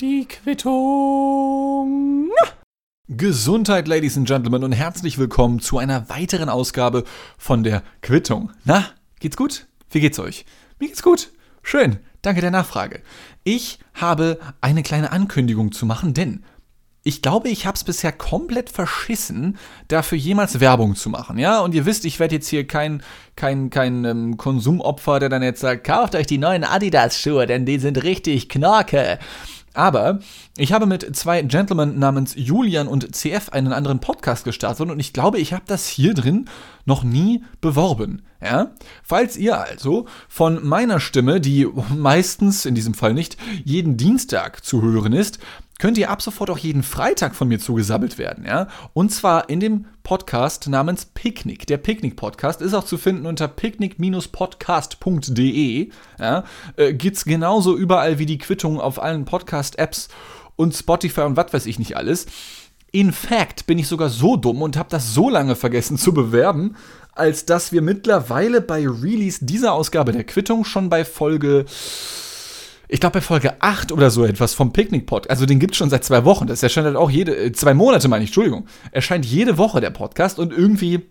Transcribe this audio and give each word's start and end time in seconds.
Die 0.00 0.26
Quittung. 0.26 2.30
Gesundheit, 3.06 3.86
Ladies 3.86 4.16
and 4.16 4.26
Gentlemen, 4.26 4.64
und 4.64 4.72
herzlich 4.72 5.18
willkommen 5.18 5.60
zu 5.60 5.76
einer 5.76 6.08
weiteren 6.08 6.48
Ausgabe 6.48 7.04
von 7.36 7.62
der 7.62 7.82
Quittung. 8.00 8.50
Na, 8.64 8.86
geht's 9.20 9.36
gut? 9.36 9.66
Wie 9.90 10.00
geht's 10.00 10.18
euch? 10.18 10.46
Mir 10.78 10.88
geht's 10.88 11.02
gut. 11.02 11.32
Schön. 11.62 11.98
Danke 12.22 12.40
der 12.40 12.50
Nachfrage. 12.50 13.02
Ich 13.44 13.78
habe 13.92 14.38
eine 14.62 14.82
kleine 14.82 15.12
Ankündigung 15.12 15.72
zu 15.72 15.84
machen, 15.84 16.14
denn 16.14 16.44
ich 17.08 17.22
glaube, 17.22 17.48
ich 17.48 17.64
habe 17.64 17.74
es 17.74 17.84
bisher 17.84 18.12
komplett 18.12 18.68
verschissen, 18.68 19.56
dafür 19.88 20.18
jemals 20.18 20.60
Werbung 20.60 20.94
zu 20.94 21.08
machen. 21.08 21.38
Ja, 21.38 21.60
und 21.60 21.74
ihr 21.74 21.86
wisst, 21.86 22.04
ich 22.04 22.20
werde 22.20 22.34
jetzt 22.34 22.48
hier 22.48 22.66
kein, 22.66 23.02
kein, 23.34 23.70
kein 23.70 24.04
ähm, 24.04 24.36
Konsumopfer, 24.36 25.18
der 25.18 25.30
dann 25.30 25.42
jetzt 25.42 25.60
sagt, 25.60 25.84
kauft 25.84 26.14
euch 26.14 26.26
die 26.26 26.36
neuen 26.36 26.64
Adidas-Schuhe, 26.64 27.46
denn 27.46 27.64
die 27.64 27.78
sind 27.78 28.02
richtig 28.02 28.50
knorke. 28.50 29.18
Aber 29.72 30.18
ich 30.58 30.72
habe 30.74 30.84
mit 30.84 31.16
zwei 31.16 31.40
Gentlemen 31.42 31.98
namens 31.98 32.34
Julian 32.36 32.88
und 32.88 33.16
CF 33.16 33.50
einen 33.50 33.72
anderen 33.72 34.00
Podcast 34.00 34.44
gestartet 34.44 34.90
und 34.90 35.00
ich 35.00 35.14
glaube, 35.14 35.38
ich 35.38 35.54
habe 35.54 35.64
das 35.66 35.86
hier 35.86 36.12
drin 36.12 36.44
noch 36.84 37.04
nie 37.04 37.42
beworben. 37.62 38.22
Ja? 38.42 38.72
Falls 39.02 39.36
ihr 39.36 39.58
also 39.58 40.06
von 40.28 40.66
meiner 40.66 41.00
Stimme, 41.00 41.40
die 41.40 41.66
meistens, 41.96 42.66
in 42.66 42.74
diesem 42.74 42.92
Fall 42.92 43.14
nicht, 43.14 43.38
jeden 43.64 43.96
Dienstag 43.96 44.64
zu 44.64 44.82
hören 44.82 45.12
ist, 45.12 45.38
könnt 45.78 45.96
ihr 45.96 46.10
ab 46.10 46.20
sofort 46.20 46.50
auch 46.50 46.58
jeden 46.58 46.82
Freitag 46.82 47.34
von 47.34 47.48
mir 47.48 47.58
zugesammelt 47.58 48.18
werden, 48.18 48.44
ja? 48.44 48.68
Und 48.92 49.10
zwar 49.10 49.48
in 49.48 49.60
dem 49.60 49.86
Podcast 50.02 50.68
namens 50.68 51.06
Picknick. 51.06 51.66
Der 51.66 51.76
Picknick-Podcast 51.76 52.62
ist 52.62 52.72
auch 52.74 52.84
zu 52.84 52.98
finden 52.98 53.26
unter 53.26 53.46
picknick-podcast.de. 53.46 55.90
Ja? 56.18 56.44
Äh, 56.76 56.94
gibt's 56.94 57.24
genauso 57.24 57.76
überall 57.76 58.18
wie 58.18 58.26
die 58.26 58.38
Quittung 58.38 58.80
auf 58.80 59.00
allen 59.02 59.24
Podcast-Apps 59.24 60.08
und 60.56 60.74
Spotify 60.74 61.20
und 61.22 61.36
was 61.36 61.52
weiß 61.52 61.66
ich 61.66 61.78
nicht 61.78 61.96
alles. 61.96 62.26
In 62.90 63.12
fact 63.12 63.66
bin 63.66 63.78
ich 63.78 63.86
sogar 63.86 64.08
so 64.08 64.36
dumm 64.36 64.62
und 64.62 64.78
habe 64.78 64.88
das 64.88 65.12
so 65.12 65.28
lange 65.28 65.56
vergessen 65.56 65.98
zu 65.98 66.14
bewerben, 66.14 66.74
als 67.12 67.44
dass 67.44 67.70
wir 67.70 67.82
mittlerweile 67.82 68.62
bei 68.62 68.88
Release 68.88 69.44
dieser 69.44 69.74
Ausgabe 69.74 70.12
der 70.12 70.24
Quittung 70.24 70.64
schon 70.64 70.88
bei 70.88 71.04
Folge 71.04 71.66
ich 72.88 73.00
glaube 73.00 73.14
bei 73.14 73.20
Folge 73.20 73.60
8 73.60 73.92
oder 73.92 74.10
so 74.10 74.24
etwas 74.24 74.54
vom 74.54 74.72
Picknick-Pod. 74.72 75.28
Also 75.28 75.44
den 75.44 75.58
gibt 75.58 75.72
es 75.72 75.78
schon 75.78 75.90
seit 75.90 76.04
zwei 76.04 76.24
Wochen. 76.24 76.46
Das 76.46 76.62
erscheint 76.62 76.86
halt 76.86 76.96
auch 76.96 77.10
jede, 77.10 77.36
äh, 77.36 77.52
zwei 77.52 77.74
Monate 77.74 78.08
meine 78.08 78.24
ich, 78.24 78.30
Entschuldigung. 78.30 78.66
Erscheint 78.92 79.26
jede 79.26 79.58
Woche 79.58 79.80
der 79.80 79.90
Podcast 79.90 80.38
und 80.38 80.52
irgendwie 80.52 81.06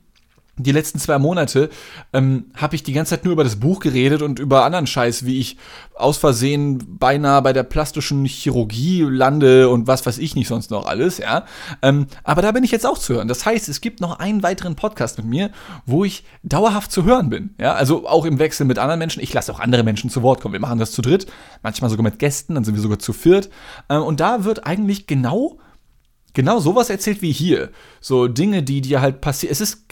die 0.58 0.72
letzten 0.72 1.00
zwei 1.00 1.20
Monate 1.20 1.70
ähm, 2.14 2.46
habe 2.56 2.76
ich 2.76 2.84
die 2.84 2.94
ganze 2.94 3.12
Zeit 3.12 3.24
nur 3.24 3.34
über 3.34 3.44
das 3.44 3.58
Buch 3.58 3.80
geredet 3.80 4.22
und 4.22 4.40
über 4.40 4.66
anderen 4.66 4.88
Scheiß, 4.88 5.26
wie 5.26 5.40
ich 5.40 5.58
aus 5.96 6.18
Versehen 6.18 6.98
beinahe 7.00 7.42
bei 7.42 7.54
der 7.54 7.64
plastischen 7.64 8.26
Chirurgie 8.26 9.02
lande 9.02 9.70
und 9.70 9.88
was 9.88 10.06
weiß 10.06 10.18
ich 10.18 10.36
nicht 10.36 10.48
sonst 10.48 10.72
noch 10.72 10.86
alles, 10.86 11.20
ja. 11.20 11.46
Ähm, 11.82 12.08
aber 12.24 12.42
da 12.42 12.52
bin 12.52 12.64
ich 12.64 12.72
jetzt 12.72 12.86
auch 12.86 12.98
zu 12.98 13.16
hören. 13.16 13.28
Das 13.28 13.46
heißt, 13.46 13.70
es 13.70 13.82
gibt 13.82 14.02
noch 14.02 14.20
einen 14.20 14.44
weiteren 14.44 14.76
Podcast 14.76 15.18
mit 15.18 15.28
mir, 15.28 15.52
wo 15.86 16.04
ich 16.04 16.24
dauerhaft 16.44 16.92
zu 16.92 17.04
hören 17.04 17.30
bin, 17.30 17.52
ja. 17.60 17.74
Also 17.74 18.08
auch 18.08 18.26
im 18.26 18.40
Wechsel 18.40 18.66
mit 18.66 18.80
anderen 18.80 19.00
Menschen. 19.00 19.22
Ich 19.22 19.34
lasse 19.34 19.52
auch 19.52 19.60
andere 19.60 19.84
Menschen 19.84 20.10
zu 20.10 20.24
Wort 20.24 20.42
kommen. 20.42 20.54
Wir 20.54 20.60
machen 20.60 20.80
das 20.80 20.92
zu 20.92 21.02
dritt, 21.02 21.28
manchmal 21.62 21.90
sogar 21.90 22.04
mit 22.04 22.20
Gästen, 22.20 22.56
dann 22.56 22.64
sind 22.64 22.76
wir 22.76 22.82
sogar 22.82 23.00
zu 23.00 23.14
viert. 23.14 23.50
Ähm, 23.90 24.02
und 24.02 24.20
da 24.20 24.44
wird 24.44 24.66
eigentlich 24.66 25.08
genau 25.08 25.58
genau 26.38 26.60
sowas 26.60 26.92
erzählt 26.92 27.24
wie 27.24 27.32
hier. 27.32 27.72
So 28.00 28.28
Dinge, 28.28 28.62
die 28.62 28.82
dir 28.82 29.02
halt 29.02 29.22
passieren. 29.22 29.52
Es 29.52 29.60
ist, 29.60 29.88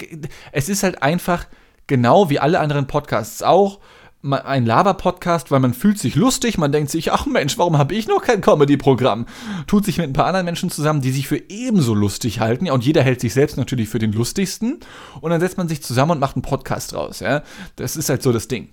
es 0.51 0.69
ist 0.69 0.83
halt 0.83 1.01
einfach 1.01 1.47
genau 1.87 2.29
wie 2.29 2.39
alle 2.39 2.59
anderen 2.59 2.85
Podcasts 2.85 3.41
auch 3.41 3.79
ein 4.23 4.65
Laber-Podcast, 4.65 5.49
weil 5.49 5.59
man 5.59 5.73
fühlt 5.73 5.97
sich 5.97 6.15
lustig, 6.15 6.57
man 6.59 6.71
denkt 6.71 6.91
sich, 6.91 7.11
ach 7.11 7.25
Mensch, 7.25 7.57
warum 7.57 7.77
habe 7.79 7.95
ich 7.95 8.07
noch 8.07 8.21
kein 8.21 8.41
Comedy-Programm? 8.41 9.25
Tut 9.67 9.85
sich 9.85 9.97
mit 9.97 10.07
ein 10.07 10.13
paar 10.13 10.25
anderen 10.25 10.45
Menschen 10.45 10.69
zusammen, 10.69 11.01
die 11.01 11.11
sich 11.11 11.27
für 11.27 11.41
ebenso 11.49 11.93
lustig 11.93 12.39
halten, 12.39 12.67
ja, 12.67 12.73
und 12.73 12.85
jeder 12.85 13.03
hält 13.03 13.21
sich 13.21 13.33
selbst 13.33 13.57
natürlich 13.57 13.87
für 13.89 13.99
den 13.99 14.13
lustigsten, 14.13 14.79
und 15.21 15.29
dann 15.29 15.41
setzt 15.41 15.59
man 15.59 15.67
sich 15.67 15.83
zusammen 15.83 16.13
und 16.13 16.19
macht 16.19 16.35
einen 16.35 16.41
Podcast 16.41 16.93
draus, 16.93 17.19
ja. 17.19 17.43
Das 17.75 17.95
ist 17.95 18.09
halt 18.09 18.23
so 18.23 18.31
das 18.31 18.47
Ding. 18.47 18.69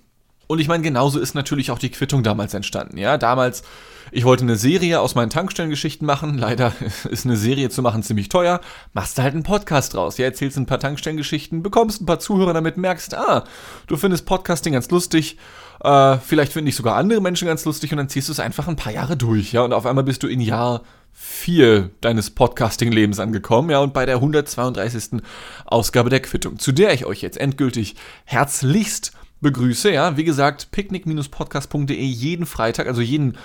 Und 0.53 0.59
ich 0.59 0.67
meine, 0.67 0.83
genauso 0.83 1.19
ist 1.19 1.33
natürlich 1.33 1.71
auch 1.71 1.79
die 1.79 1.89
Quittung 1.89 2.21
damals 2.21 2.53
entstanden. 2.53 2.99
Ja, 2.99 3.17
damals, 3.17 3.63
ich 4.11 4.23
wollte 4.23 4.43
eine 4.43 4.55
Serie 4.55 4.99
aus 4.99 5.15
meinen 5.15 5.31
Tankstellengeschichten 5.31 6.05
machen. 6.05 6.37
Leider 6.37 6.73
ist 7.09 7.25
eine 7.25 7.37
Serie 7.37 7.71
zu 7.71 7.81
machen 7.81 8.03
ziemlich 8.03 8.29
teuer. 8.29 8.61
Machst 8.93 9.17
du 9.17 9.23
halt 9.23 9.33
einen 9.33 9.41
Podcast 9.41 9.95
draus. 9.95 10.19
Ja, 10.19 10.25
erzählst 10.25 10.55
ein 10.57 10.67
paar 10.67 10.79
Tankstellengeschichten, 10.79 11.63
bekommst 11.63 12.03
ein 12.03 12.05
paar 12.05 12.19
Zuhörer 12.19 12.53
damit, 12.53 12.77
merkst, 12.77 13.15
ah, 13.15 13.45
du 13.87 13.97
findest 13.97 14.27
Podcasting 14.27 14.73
ganz 14.73 14.91
lustig. 14.91 15.39
Äh, 15.83 16.17
vielleicht 16.19 16.53
finde 16.53 16.69
ich 16.69 16.75
sogar 16.75 16.97
andere 16.97 17.19
Menschen 17.19 17.47
ganz 17.47 17.65
lustig 17.65 17.91
und 17.91 17.97
dann 17.97 18.09
ziehst 18.09 18.27
du 18.27 18.31
es 18.31 18.39
einfach 18.39 18.67
ein 18.67 18.75
paar 18.75 18.93
Jahre 18.93 19.17
durch. 19.17 19.53
Ja, 19.53 19.63
und 19.63 19.73
auf 19.73 19.87
einmal 19.87 20.03
bist 20.03 20.21
du 20.21 20.27
in 20.27 20.39
Jahr 20.39 20.83
4 21.13 21.89
deines 21.99 22.29
Podcasting-Lebens 22.29 23.19
angekommen, 23.19 23.71
ja, 23.71 23.79
und 23.79 23.91
bei 23.91 24.05
der 24.05 24.17
132. 24.17 25.23
Ausgabe 25.65 26.11
der 26.11 26.19
Quittung, 26.19 26.59
zu 26.59 26.71
der 26.71 26.93
ich 26.93 27.07
euch 27.07 27.23
jetzt 27.23 27.39
endgültig 27.39 27.95
herzlichst 28.25 29.13
begrüße. 29.43 29.91
Ja, 29.91 30.17
wie 30.17 30.23
gesagt, 30.23 30.71
picknick-podcast.de 30.71 31.93
jeden 31.93 32.47
Freitag, 32.47 32.87
also 32.87 33.01
jeden 33.01 33.37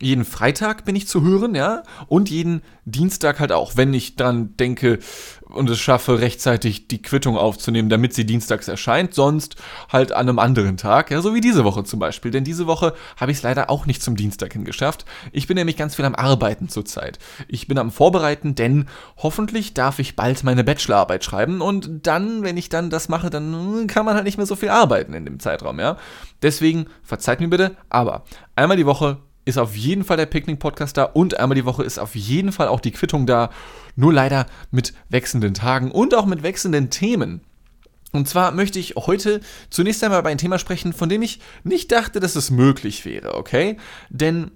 jeden 0.00 0.24
Freitag 0.24 0.84
bin 0.84 0.96
ich 0.96 1.06
zu 1.06 1.22
hören, 1.22 1.54
ja, 1.54 1.84
und 2.08 2.28
jeden 2.28 2.62
Dienstag 2.84 3.38
halt 3.38 3.52
auch, 3.52 3.76
wenn 3.76 3.94
ich 3.94 4.16
dann 4.16 4.56
denke 4.56 4.98
und 5.42 5.70
es 5.70 5.78
schaffe, 5.78 6.20
rechtzeitig 6.20 6.88
die 6.88 7.00
Quittung 7.00 7.38
aufzunehmen, 7.38 7.88
damit 7.88 8.12
sie 8.12 8.26
dienstags 8.26 8.66
erscheint, 8.66 9.14
sonst 9.14 9.54
halt 9.88 10.10
an 10.10 10.28
einem 10.28 10.40
anderen 10.40 10.76
Tag, 10.76 11.12
ja, 11.12 11.22
so 11.22 11.32
wie 11.32 11.40
diese 11.40 11.64
Woche 11.64 11.84
zum 11.84 12.00
Beispiel, 12.00 12.32
denn 12.32 12.42
diese 12.42 12.66
Woche 12.66 12.94
habe 13.16 13.30
ich 13.30 13.38
es 13.38 13.42
leider 13.44 13.70
auch 13.70 13.86
nicht 13.86 14.02
zum 14.02 14.16
Dienstag 14.16 14.52
hingeschafft. 14.52 15.04
Ich 15.30 15.46
bin 15.46 15.54
nämlich 15.54 15.76
ganz 15.76 15.94
viel 15.94 16.04
am 16.04 16.16
Arbeiten 16.16 16.68
zurzeit. 16.68 17.20
Ich 17.46 17.68
bin 17.68 17.78
am 17.78 17.92
Vorbereiten, 17.92 18.56
denn 18.56 18.86
hoffentlich 19.16 19.74
darf 19.74 20.00
ich 20.00 20.16
bald 20.16 20.42
meine 20.42 20.64
Bachelorarbeit 20.64 21.22
schreiben 21.22 21.60
und 21.60 22.06
dann, 22.06 22.42
wenn 22.42 22.56
ich 22.56 22.68
dann 22.68 22.90
das 22.90 23.08
mache, 23.08 23.30
dann 23.30 23.86
kann 23.86 24.04
man 24.04 24.16
halt 24.16 24.24
nicht 24.24 24.38
mehr 24.38 24.46
so 24.46 24.56
viel 24.56 24.70
arbeiten 24.70 25.14
in 25.14 25.24
dem 25.24 25.38
Zeitraum, 25.38 25.78
ja. 25.78 25.96
Deswegen 26.42 26.86
verzeiht 27.04 27.40
mir 27.40 27.48
bitte, 27.48 27.76
aber 27.88 28.24
einmal 28.56 28.76
die 28.76 28.86
Woche 28.86 29.18
ist 29.44 29.58
auf 29.58 29.76
jeden 29.76 30.04
Fall 30.04 30.16
der 30.16 30.26
Picknick-Podcast 30.26 30.96
da 30.96 31.04
und 31.04 31.38
einmal 31.38 31.56
die 31.56 31.64
Woche 31.64 31.84
ist 31.84 31.98
auf 31.98 32.14
jeden 32.14 32.52
Fall 32.52 32.68
auch 32.68 32.80
die 32.80 32.92
Quittung 32.92 33.26
da. 33.26 33.50
Nur 33.96 34.12
leider 34.12 34.46
mit 34.70 34.94
wechselnden 35.08 35.54
Tagen 35.54 35.90
und 35.90 36.14
auch 36.14 36.26
mit 36.26 36.42
wechselnden 36.42 36.90
Themen. 36.90 37.42
Und 38.12 38.28
zwar 38.28 38.52
möchte 38.52 38.78
ich 38.78 38.94
heute 38.96 39.40
zunächst 39.70 40.02
einmal 40.02 40.20
über 40.20 40.28
ein 40.28 40.38
Thema 40.38 40.58
sprechen, 40.58 40.92
von 40.92 41.08
dem 41.08 41.22
ich 41.22 41.40
nicht 41.64 41.90
dachte, 41.90 42.20
dass 42.20 42.36
es 42.36 42.50
möglich 42.50 43.04
wäre, 43.04 43.34
okay? 43.34 43.76
Denn 44.08 44.52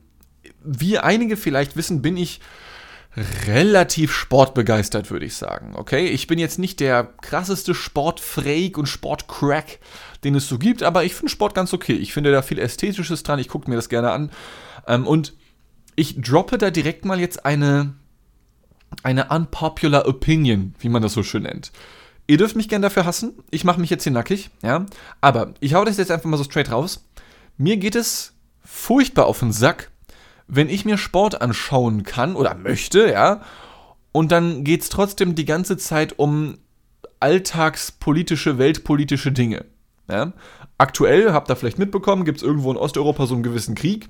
wie 0.62 0.98
einige 0.98 1.36
vielleicht 1.36 1.76
wissen, 1.76 2.00
bin 2.00 2.16
ich 2.16 2.40
relativ 3.46 4.12
sportbegeistert, 4.12 5.10
würde 5.10 5.26
ich 5.26 5.34
sagen. 5.34 5.74
Okay, 5.74 6.06
ich 6.06 6.26
bin 6.26 6.38
jetzt 6.38 6.58
nicht 6.58 6.78
der 6.78 7.04
krasseste 7.20 7.74
Sportfreak 7.74 8.78
und 8.78 8.86
Sportcrack, 8.86 9.80
den 10.24 10.34
es 10.34 10.48
so 10.48 10.58
gibt, 10.58 10.82
aber 10.82 11.04
ich 11.04 11.14
finde 11.14 11.32
Sport 11.32 11.54
ganz 11.54 11.72
okay. 11.72 11.94
Ich 11.94 12.12
finde 12.12 12.30
da 12.30 12.42
viel 12.42 12.58
Ästhetisches 12.58 13.22
dran, 13.22 13.38
ich 13.38 13.48
gucke 13.48 13.68
mir 13.68 13.76
das 13.76 13.88
gerne 13.88 14.12
an. 14.12 14.30
Ähm, 14.88 15.06
und 15.06 15.34
ich 15.94 16.20
droppe 16.20 16.58
da 16.58 16.70
direkt 16.70 17.04
mal 17.04 17.20
jetzt 17.20 17.44
eine, 17.44 17.94
eine 19.04 19.28
unpopular 19.28 20.06
Opinion, 20.08 20.74
wie 20.80 20.88
man 20.88 21.02
das 21.02 21.12
so 21.12 21.22
schön 21.22 21.44
nennt. 21.44 21.70
Ihr 22.26 22.36
dürft 22.36 22.56
mich 22.56 22.68
gerne 22.68 22.82
dafür 22.82 23.06
hassen. 23.06 23.34
Ich 23.50 23.64
mache 23.64 23.80
mich 23.80 23.90
jetzt 23.90 24.02
hier 24.02 24.12
nackig, 24.12 24.50
ja. 24.62 24.86
Aber 25.20 25.54
ich 25.60 25.74
hau 25.74 25.84
das 25.84 25.96
jetzt 25.96 26.10
einfach 26.10 26.28
mal 26.28 26.36
so 26.36 26.44
straight 26.44 26.70
raus. 26.70 27.04
Mir 27.56 27.76
geht 27.76 27.94
es 27.94 28.34
furchtbar 28.64 29.26
auf 29.26 29.38
den 29.38 29.52
Sack, 29.52 29.90
wenn 30.46 30.68
ich 30.68 30.84
mir 30.84 30.98
Sport 30.98 31.40
anschauen 31.40 32.02
kann 32.02 32.36
oder 32.36 32.54
möchte, 32.54 33.10
ja, 33.10 33.42
und 34.12 34.32
dann 34.32 34.64
geht 34.64 34.82
es 34.82 34.88
trotzdem 34.88 35.34
die 35.34 35.44
ganze 35.44 35.76
Zeit 35.76 36.18
um 36.18 36.58
alltagspolitische, 37.20 38.58
weltpolitische 38.58 39.32
Dinge. 39.32 39.64
Ja? 40.10 40.32
Aktuell, 40.78 41.32
habt 41.32 41.50
ihr 41.50 41.56
vielleicht 41.56 41.78
mitbekommen, 41.78 42.24
gibt 42.24 42.38
es 42.38 42.42
irgendwo 42.42 42.70
in 42.70 42.76
Osteuropa 42.76 43.26
so 43.26 43.34
einen 43.34 43.42
gewissen 43.42 43.74
Krieg. 43.74 44.08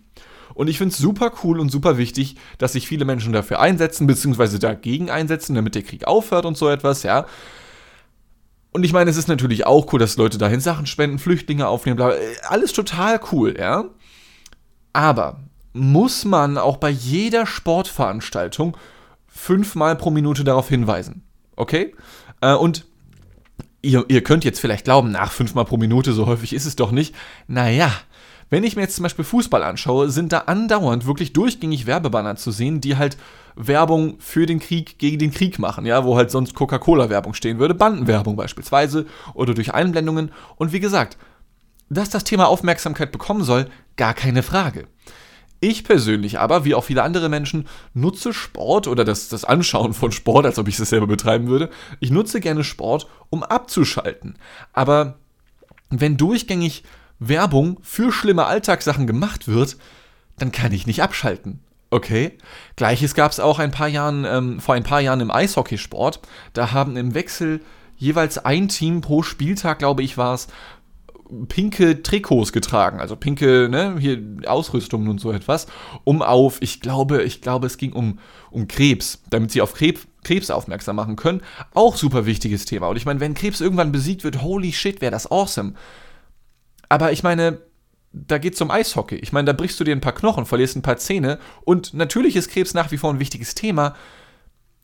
Und 0.58 0.66
ich 0.66 0.76
finde 0.76 0.92
es 0.92 0.98
super 0.98 1.30
cool 1.44 1.60
und 1.60 1.70
super 1.70 1.99
wichtig, 1.99 2.34
dass 2.58 2.72
sich 2.72 2.88
viele 2.88 3.05
Menschen 3.05 3.32
dafür 3.32 3.60
einsetzen, 3.60 4.08
beziehungsweise 4.08 4.58
dagegen 4.58 5.08
einsetzen, 5.08 5.55
damit 5.55 5.76
der 5.76 5.84
Krieg 5.84 6.05
aufhört 6.05 6.44
und 6.46 6.56
so 6.56 6.69
etwas, 6.69 7.05
ja. 7.05 7.26
Und 8.72 8.82
ich 8.82 8.93
meine, 8.93 9.08
es 9.08 9.16
ist 9.16 9.28
natürlich 9.28 9.66
auch 9.66 9.93
cool, 9.93 10.00
dass 10.00 10.16
Leute 10.16 10.37
dahin 10.37 10.58
Sachen 10.58 10.87
spenden, 10.87 11.20
Flüchtlinge 11.20 11.69
aufnehmen, 11.69 11.94
bla, 11.94 12.12
alles 12.49 12.72
total 12.72 13.20
cool, 13.31 13.55
ja. 13.56 13.84
Aber 14.93 15.38
muss 15.75 16.25
man 16.25 16.58
auch 16.58 16.78
bei 16.78 16.90
jeder 16.90 17.46
Sportveranstaltung 17.46 18.76
fünfmal 19.28 19.94
pro 19.94 20.10
Minute 20.10 20.43
darauf 20.43 20.69
hinweisen. 20.69 21.22
Okay? 21.55 21.94
Äh, 22.40 22.55
und 22.55 22.84
ihr, 23.81 24.05
ihr 24.08 24.25
könnt 24.25 24.44
jetzt 24.44 24.58
vielleicht 24.58 24.87
glauben, 24.87 25.12
nach 25.12 25.31
fünfmal 25.31 25.66
pro 25.66 25.76
Minute, 25.76 26.12
so 26.14 26.26
häufig 26.26 26.52
ist 26.52 26.66
es 26.66 26.75
doch 26.75 26.90
nicht. 26.90 27.14
Naja, 27.46 27.93
wenn 28.50 28.64
ich 28.64 28.76
mir 28.76 28.82
jetzt 28.82 28.96
zum 28.96 29.02
Beispiel 29.02 29.24
Fußball 29.24 29.62
anschaue, 29.62 30.10
sind 30.10 30.32
da 30.32 30.38
andauernd 30.46 31.06
wirklich 31.06 31.32
durchgängig 31.32 31.86
Werbebanner 31.86 32.36
zu 32.36 32.50
sehen, 32.50 32.80
die 32.80 32.96
halt 32.96 33.16
Werbung 33.56 34.16
für 34.20 34.46
den 34.46 34.60
Krieg 34.60 34.98
gegen 34.98 35.18
den 35.18 35.32
Krieg 35.32 35.58
machen, 35.58 35.84
ja, 35.84 36.04
wo 36.04 36.16
halt 36.16 36.30
sonst 36.30 36.54
Coca-Cola-Werbung 36.54 37.34
stehen 37.34 37.58
würde, 37.58 37.74
Bandenwerbung 37.74 38.36
beispielsweise 38.36 39.06
oder 39.34 39.54
durch 39.54 39.74
Einblendungen. 39.74 40.30
Und 40.56 40.72
wie 40.72 40.80
gesagt, 40.80 41.18
dass 41.90 42.10
das 42.10 42.24
Thema 42.24 42.48
Aufmerksamkeit 42.48 43.12
bekommen 43.12 43.44
soll, 43.44 43.66
gar 43.96 44.14
keine 44.14 44.42
Frage. 44.42 44.86
Ich 45.60 45.82
persönlich 45.82 46.38
aber, 46.38 46.64
wie 46.64 46.74
auch 46.74 46.84
viele 46.84 47.02
andere 47.02 47.28
Menschen, 47.28 47.66
nutze 47.92 48.32
Sport 48.32 48.86
oder 48.86 49.04
das, 49.04 49.28
das 49.28 49.44
Anschauen 49.44 49.92
von 49.92 50.12
Sport, 50.12 50.46
als 50.46 50.58
ob 50.58 50.68
ich 50.68 50.78
es 50.78 50.88
selber 50.88 51.08
betreiben 51.08 51.48
würde. 51.48 51.68
Ich 51.98 52.12
nutze 52.12 52.40
gerne 52.40 52.62
Sport, 52.62 53.08
um 53.28 53.42
abzuschalten. 53.42 54.38
Aber 54.72 55.18
wenn 55.90 56.16
durchgängig 56.16 56.84
Werbung 57.19 57.79
für 57.82 58.12
schlimme 58.12 58.47
Alltagssachen 58.47 59.06
gemacht 59.06 59.49
wird, 59.49 59.76
dann 60.38 60.53
kann 60.53 60.73
ich 60.73 60.87
nicht 60.87 61.03
abschalten. 61.03 61.61
Okay. 61.91 62.32
Gleiches 62.76 63.15
gab 63.15 63.32
es 63.32 63.41
auch 63.41 63.59
ein 63.59 63.70
paar 63.70 63.88
Jahren, 63.88 64.25
ähm, 64.25 64.61
vor 64.61 64.75
ein 64.75 64.85
paar 64.85 65.00
Jahren 65.00 65.20
im 65.20 65.31
Eishockeysport. 65.31 66.20
Da 66.53 66.73
haben 66.73 66.97
im 66.97 67.15
Wechsel 67.15 67.61
jeweils 67.97 68.38
ein 68.38 68.69
Team 68.69 69.00
pro 69.00 69.23
Spieltag, 69.23 69.79
glaube 69.79 70.03
ich, 70.03 70.19
war 70.19 70.35
es, 70.35 70.49
pinke 71.49 72.03
Trikots 72.03 72.53
getragen, 72.53 73.00
also 73.00 73.17
pinke, 73.17 73.69
ne, 73.69 73.97
hier 73.99 74.23
Ausrüstungen 74.47 75.09
und 75.09 75.20
so 75.20 75.32
etwas, 75.32 75.67
um 76.05 76.23
auf, 76.23 76.59
ich 76.61 76.81
glaube, 76.81 77.23
ich 77.23 77.43
glaube, 77.43 77.67
es 77.67 77.76
ging 77.76 77.93
um, 77.93 78.19
um 78.50 78.69
Krebs, 78.69 79.23
damit 79.29 79.50
sie 79.50 79.61
auf 79.61 79.75
Krebs, 79.75 80.06
Krebs 80.25 80.50
aufmerksam 80.50 80.97
machen 80.97 81.17
können. 81.17 81.43
Auch 81.75 81.97
super 81.97 82.26
wichtiges 82.26 82.65
Thema. 82.65 82.88
Und 82.88 82.97
ich 82.97 83.06
meine, 83.06 83.20
wenn 83.20 83.35
Krebs 83.35 83.61
irgendwann 83.61 83.93
besiegt 83.93 84.25
wird, 84.25 84.43
holy 84.43 84.73
shit, 84.73 85.00
wäre 85.00 85.12
das 85.12 85.31
awesome. 85.31 85.75
Aber 86.88 87.12
ich 87.12 87.23
meine, 87.23 87.58
da 88.12 88.38
geht 88.38 88.55
es 88.55 88.61
um 88.61 88.70
Eishockey. 88.70 89.17
Ich 89.17 89.32
meine, 89.32 89.46
da 89.46 89.52
brichst 89.52 89.79
du 89.79 89.85
dir 89.85 89.94
ein 89.94 90.00
paar 90.00 90.14
Knochen, 90.14 90.46
verlierst 90.46 90.76
ein 90.76 90.82
paar 90.82 90.96
Zähne 90.96 91.38
und 91.64 91.94
natürlich 91.94 92.37
ist 92.37 92.50
Krebs 92.50 92.75
nach 92.75 92.90
wie 92.90 92.99
vor 92.99 93.12
ein 93.12 93.20
wichtiges 93.20 93.55
Thema, 93.55 93.94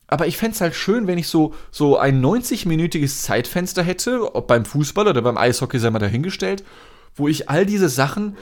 aber 0.07 0.27
ich 0.27 0.37
fände 0.37 0.55
es 0.55 0.61
halt 0.61 0.75
schön, 0.75 1.07
wenn 1.07 1.17
ich 1.17 1.27
so, 1.27 1.53
so 1.71 1.97
ein 1.97 2.23
90-minütiges 2.23 3.23
Zeitfenster 3.23 3.81
hätte, 3.81 4.35
ob 4.35 4.47
beim 4.47 4.65
Fußball 4.65 5.07
oder 5.07 5.21
beim 5.21 5.37
Eishockey, 5.37 5.79
sei 5.79 5.89
mal 5.89 5.99
dahingestellt, 5.99 6.63
wo 7.15 7.27
ich 7.27 7.49
all 7.49 7.65
diese 7.65 7.89
Sachen, 7.89 8.37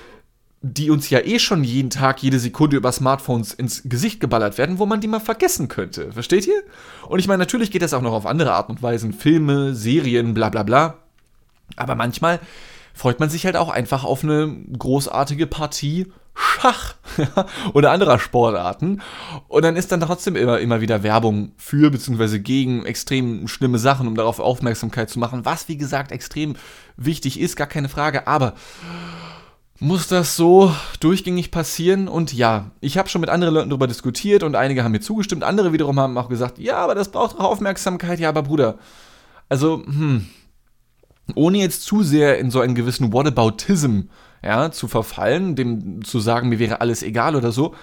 die 0.61 0.89
uns 0.89 1.09
ja 1.09 1.19
eh 1.19 1.39
schon 1.39 1.63
jeden 1.63 1.89
Tag, 1.89 2.21
jede 2.21 2.39
Sekunde 2.39 2.77
über 2.77 2.91
Smartphones 2.91 3.53
ins 3.53 3.83
Gesicht 3.83 4.19
geballert 4.19 4.57
werden, 4.57 4.79
wo 4.79 4.85
man 4.85 5.01
die 5.01 5.07
mal 5.07 5.19
vergessen 5.19 5.67
könnte. 5.67 6.11
Versteht 6.11 6.47
ihr? 6.47 6.63
Und 7.07 7.19
ich 7.19 7.27
meine, 7.27 7.39
natürlich 7.39 7.71
geht 7.71 7.81
das 7.81 7.93
auch 7.93 8.01
noch 8.01 8.13
auf 8.13 8.25
andere 8.25 8.53
Art 8.53 8.69
und 8.69 8.81
Weisen. 8.81 9.13
Filme, 9.13 9.73
Serien, 9.73 10.33
bla 10.33 10.49
bla 10.49 10.63
bla. 10.63 10.97
Aber 11.75 11.95
manchmal 11.95 12.39
freut 12.93 13.19
man 13.19 13.29
sich 13.29 13.45
halt 13.45 13.57
auch 13.57 13.69
einfach 13.69 14.03
auf 14.03 14.23
eine 14.23 14.55
großartige 14.77 15.47
Partie 15.47 16.11
Schach 16.35 16.95
oder 17.73 17.91
anderer 17.91 18.17
Sportarten. 18.17 19.01
Und 19.47 19.63
dann 19.63 19.75
ist 19.75 19.91
dann 19.91 20.01
trotzdem 20.01 20.35
immer, 20.35 20.59
immer 20.59 20.81
wieder 20.81 21.03
Werbung 21.03 21.51
für 21.57 21.91
bzw. 21.91 22.39
gegen 22.39 22.85
extrem 22.85 23.47
schlimme 23.47 23.77
Sachen, 23.77 24.07
um 24.07 24.15
darauf 24.15 24.39
Aufmerksamkeit 24.39 25.09
zu 25.09 25.19
machen, 25.19 25.45
was 25.45 25.67
wie 25.67 25.77
gesagt 25.77 26.11
extrem 26.11 26.55
wichtig 26.97 27.39
ist, 27.39 27.55
gar 27.55 27.67
keine 27.67 27.89
Frage. 27.89 28.25
Aber 28.25 28.55
muss 29.79 30.07
das 30.07 30.35
so 30.35 30.73
durchgängig 31.01 31.51
passieren? 31.51 32.07
Und 32.07 32.33
ja, 32.33 32.71
ich 32.81 32.97
habe 32.97 33.09
schon 33.09 33.21
mit 33.21 33.29
anderen 33.29 33.53
Leuten 33.53 33.69
darüber 33.69 33.87
diskutiert 33.87 34.41
und 34.41 34.55
einige 34.55 34.83
haben 34.83 34.91
mir 34.91 35.01
zugestimmt, 35.01 35.43
andere 35.43 35.73
wiederum 35.73 35.99
haben 35.99 36.17
auch 36.17 36.29
gesagt, 36.29 36.57
ja, 36.57 36.77
aber 36.77 36.95
das 36.95 37.09
braucht 37.09 37.37
auch 37.37 37.51
Aufmerksamkeit. 37.51 38.19
Ja, 38.19 38.29
aber 38.29 38.43
Bruder, 38.43 38.77
also, 39.49 39.83
hm, 39.85 40.27
ohne 41.35 41.57
jetzt 41.57 41.83
zu 41.83 42.03
sehr 42.03 42.37
in 42.39 42.51
so 42.51 42.59
einen 42.59 42.75
gewissen 42.75 43.13
Whataboutism 43.13 44.01
ja, 44.43 44.71
zu 44.71 44.87
verfallen, 44.87 45.55
dem 45.55 46.03
zu 46.03 46.19
sagen, 46.19 46.49
mir 46.49 46.59
wäre 46.59 46.81
alles 46.81 47.01
egal 47.01 47.35
oder 47.35 47.51
so. 47.51 47.73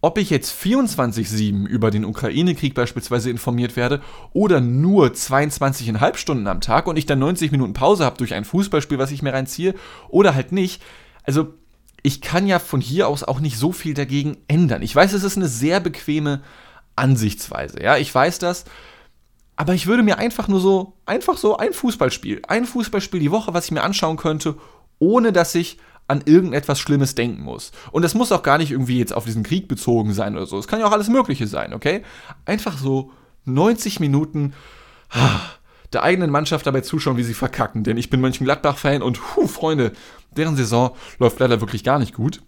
Ob 0.00 0.18
ich 0.18 0.30
jetzt 0.30 0.54
24-7 0.62 1.66
über 1.66 1.90
den 1.90 2.04
Ukraine-Krieg 2.04 2.74
beispielsweise 2.74 3.30
informiert 3.30 3.74
werde 3.76 4.00
oder 4.32 4.60
nur 4.60 5.08
22,5 5.08 6.16
Stunden 6.16 6.46
am 6.46 6.60
Tag 6.60 6.86
und 6.86 6.96
ich 6.96 7.06
dann 7.06 7.18
90 7.18 7.50
Minuten 7.50 7.72
Pause 7.72 8.04
habe 8.04 8.18
durch 8.18 8.34
ein 8.34 8.44
Fußballspiel, 8.44 8.98
was 8.98 9.10
ich 9.10 9.22
mir 9.22 9.32
reinziehe, 9.32 9.74
oder 10.08 10.34
halt 10.34 10.52
nicht. 10.52 10.82
Also, 11.24 11.54
ich 12.02 12.20
kann 12.20 12.46
ja 12.46 12.60
von 12.60 12.80
hier 12.80 13.08
aus 13.08 13.24
auch 13.24 13.40
nicht 13.40 13.58
so 13.58 13.72
viel 13.72 13.94
dagegen 13.94 14.36
ändern. 14.46 14.82
Ich 14.82 14.94
weiß, 14.94 15.12
es 15.12 15.24
ist 15.24 15.36
eine 15.36 15.48
sehr 15.48 15.80
bequeme 15.80 16.42
Ansichtsweise. 16.94 17.82
Ja, 17.82 17.96
ich 17.96 18.14
weiß 18.14 18.38
das. 18.38 18.64
Aber 19.56 19.74
ich 19.74 19.86
würde 19.86 20.02
mir 20.02 20.18
einfach 20.18 20.48
nur 20.48 20.60
so, 20.60 20.94
einfach 21.06 21.38
so 21.38 21.56
ein 21.56 21.72
Fußballspiel, 21.72 22.42
ein 22.46 22.66
Fußballspiel 22.66 23.20
die 23.20 23.30
Woche, 23.30 23.54
was 23.54 23.66
ich 23.66 23.70
mir 23.72 23.82
anschauen 23.82 24.18
könnte, 24.18 24.56
ohne 24.98 25.32
dass 25.32 25.54
ich 25.54 25.78
an 26.08 26.22
irgendetwas 26.24 26.78
Schlimmes 26.78 27.14
denken 27.14 27.42
muss. 27.42 27.72
Und 27.90 28.02
das 28.02 28.14
muss 28.14 28.32
auch 28.32 28.42
gar 28.42 28.58
nicht 28.58 28.70
irgendwie 28.70 28.98
jetzt 28.98 29.12
auf 29.12 29.24
diesen 29.24 29.42
Krieg 29.42 29.66
bezogen 29.66 30.12
sein 30.12 30.36
oder 30.36 30.46
so. 30.46 30.58
Es 30.58 30.68
kann 30.68 30.78
ja 30.78 30.86
auch 30.86 30.92
alles 30.92 31.08
Mögliche 31.08 31.46
sein, 31.46 31.74
okay? 31.74 32.02
Einfach 32.44 32.78
so 32.78 33.10
90 33.44 33.98
Minuten 33.98 34.52
der 35.92 36.02
eigenen 36.02 36.30
Mannschaft 36.30 36.66
dabei 36.66 36.82
zuschauen, 36.82 37.16
wie 37.16 37.22
sie 37.22 37.34
verkacken. 37.34 37.82
Denn 37.82 37.96
ich 37.96 38.10
bin 38.10 38.20
Mönchengladbach-Fan 38.20 39.02
und, 39.02 39.20
puh, 39.20 39.46
Freunde, 39.46 39.92
deren 40.36 40.56
Saison 40.56 40.94
läuft 41.18 41.40
leider 41.40 41.60
wirklich 41.60 41.82
gar 41.84 41.98
nicht 41.98 42.14
gut. 42.14 42.42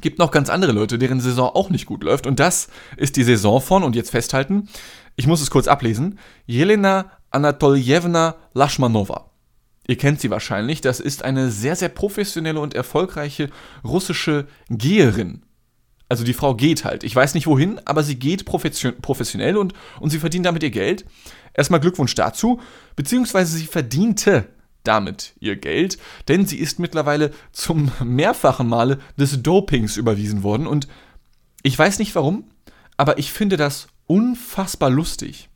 Gibt 0.00 0.18
noch 0.18 0.30
ganz 0.30 0.50
andere 0.50 0.72
Leute, 0.72 0.98
deren 0.98 1.20
Saison 1.20 1.50
auch 1.54 1.70
nicht 1.70 1.86
gut 1.86 2.04
läuft. 2.04 2.26
Und 2.26 2.38
das 2.40 2.68
ist 2.96 3.16
die 3.16 3.24
Saison 3.24 3.60
von, 3.60 3.82
und 3.82 3.96
jetzt 3.96 4.10
festhalten, 4.10 4.68
ich 5.16 5.26
muss 5.26 5.40
es 5.40 5.50
kurz 5.50 5.66
ablesen, 5.66 6.18
Jelena 6.46 7.10
Anatoljewna 7.30 8.36
Lashmanova. 8.54 9.30
Ihr 9.88 9.96
kennt 9.96 10.20
sie 10.20 10.30
wahrscheinlich, 10.30 10.80
das 10.80 11.00
ist 11.00 11.24
eine 11.24 11.50
sehr, 11.50 11.76
sehr 11.76 11.88
professionelle 11.88 12.60
und 12.60 12.74
erfolgreiche 12.74 13.50
russische 13.84 14.46
Geherin. 14.68 15.42
Also 16.08 16.24
die 16.24 16.34
Frau 16.34 16.54
geht 16.54 16.84
halt. 16.84 17.02
Ich 17.02 17.14
weiß 17.14 17.34
nicht 17.34 17.46
wohin, 17.46 17.80
aber 17.84 18.02
sie 18.02 18.18
geht 18.18 18.44
professionell 18.44 19.56
und, 19.56 19.74
und 20.00 20.10
sie 20.10 20.18
verdient 20.18 20.46
damit 20.46 20.62
ihr 20.62 20.70
Geld. 20.70 21.04
Erstmal 21.52 21.80
Glückwunsch 21.80 22.14
dazu, 22.14 22.60
beziehungsweise 22.94 23.56
sie 23.56 23.66
verdiente 23.66 24.48
damit 24.84 25.34
ihr 25.40 25.56
Geld, 25.56 25.98
denn 26.28 26.46
sie 26.46 26.58
ist 26.58 26.78
mittlerweile 26.78 27.32
zum 27.52 27.90
mehrfachen 28.04 28.68
Male 28.68 28.98
des 29.18 29.42
Dopings 29.42 29.96
überwiesen 29.96 30.42
worden 30.42 30.66
und 30.66 30.86
ich 31.62 31.76
weiß 31.76 31.98
nicht 31.98 32.14
warum, 32.14 32.44
aber 32.96 33.18
ich 33.18 33.32
finde 33.32 33.56
das 33.56 33.88
unfassbar 34.06 34.90
lustig. 34.90 35.48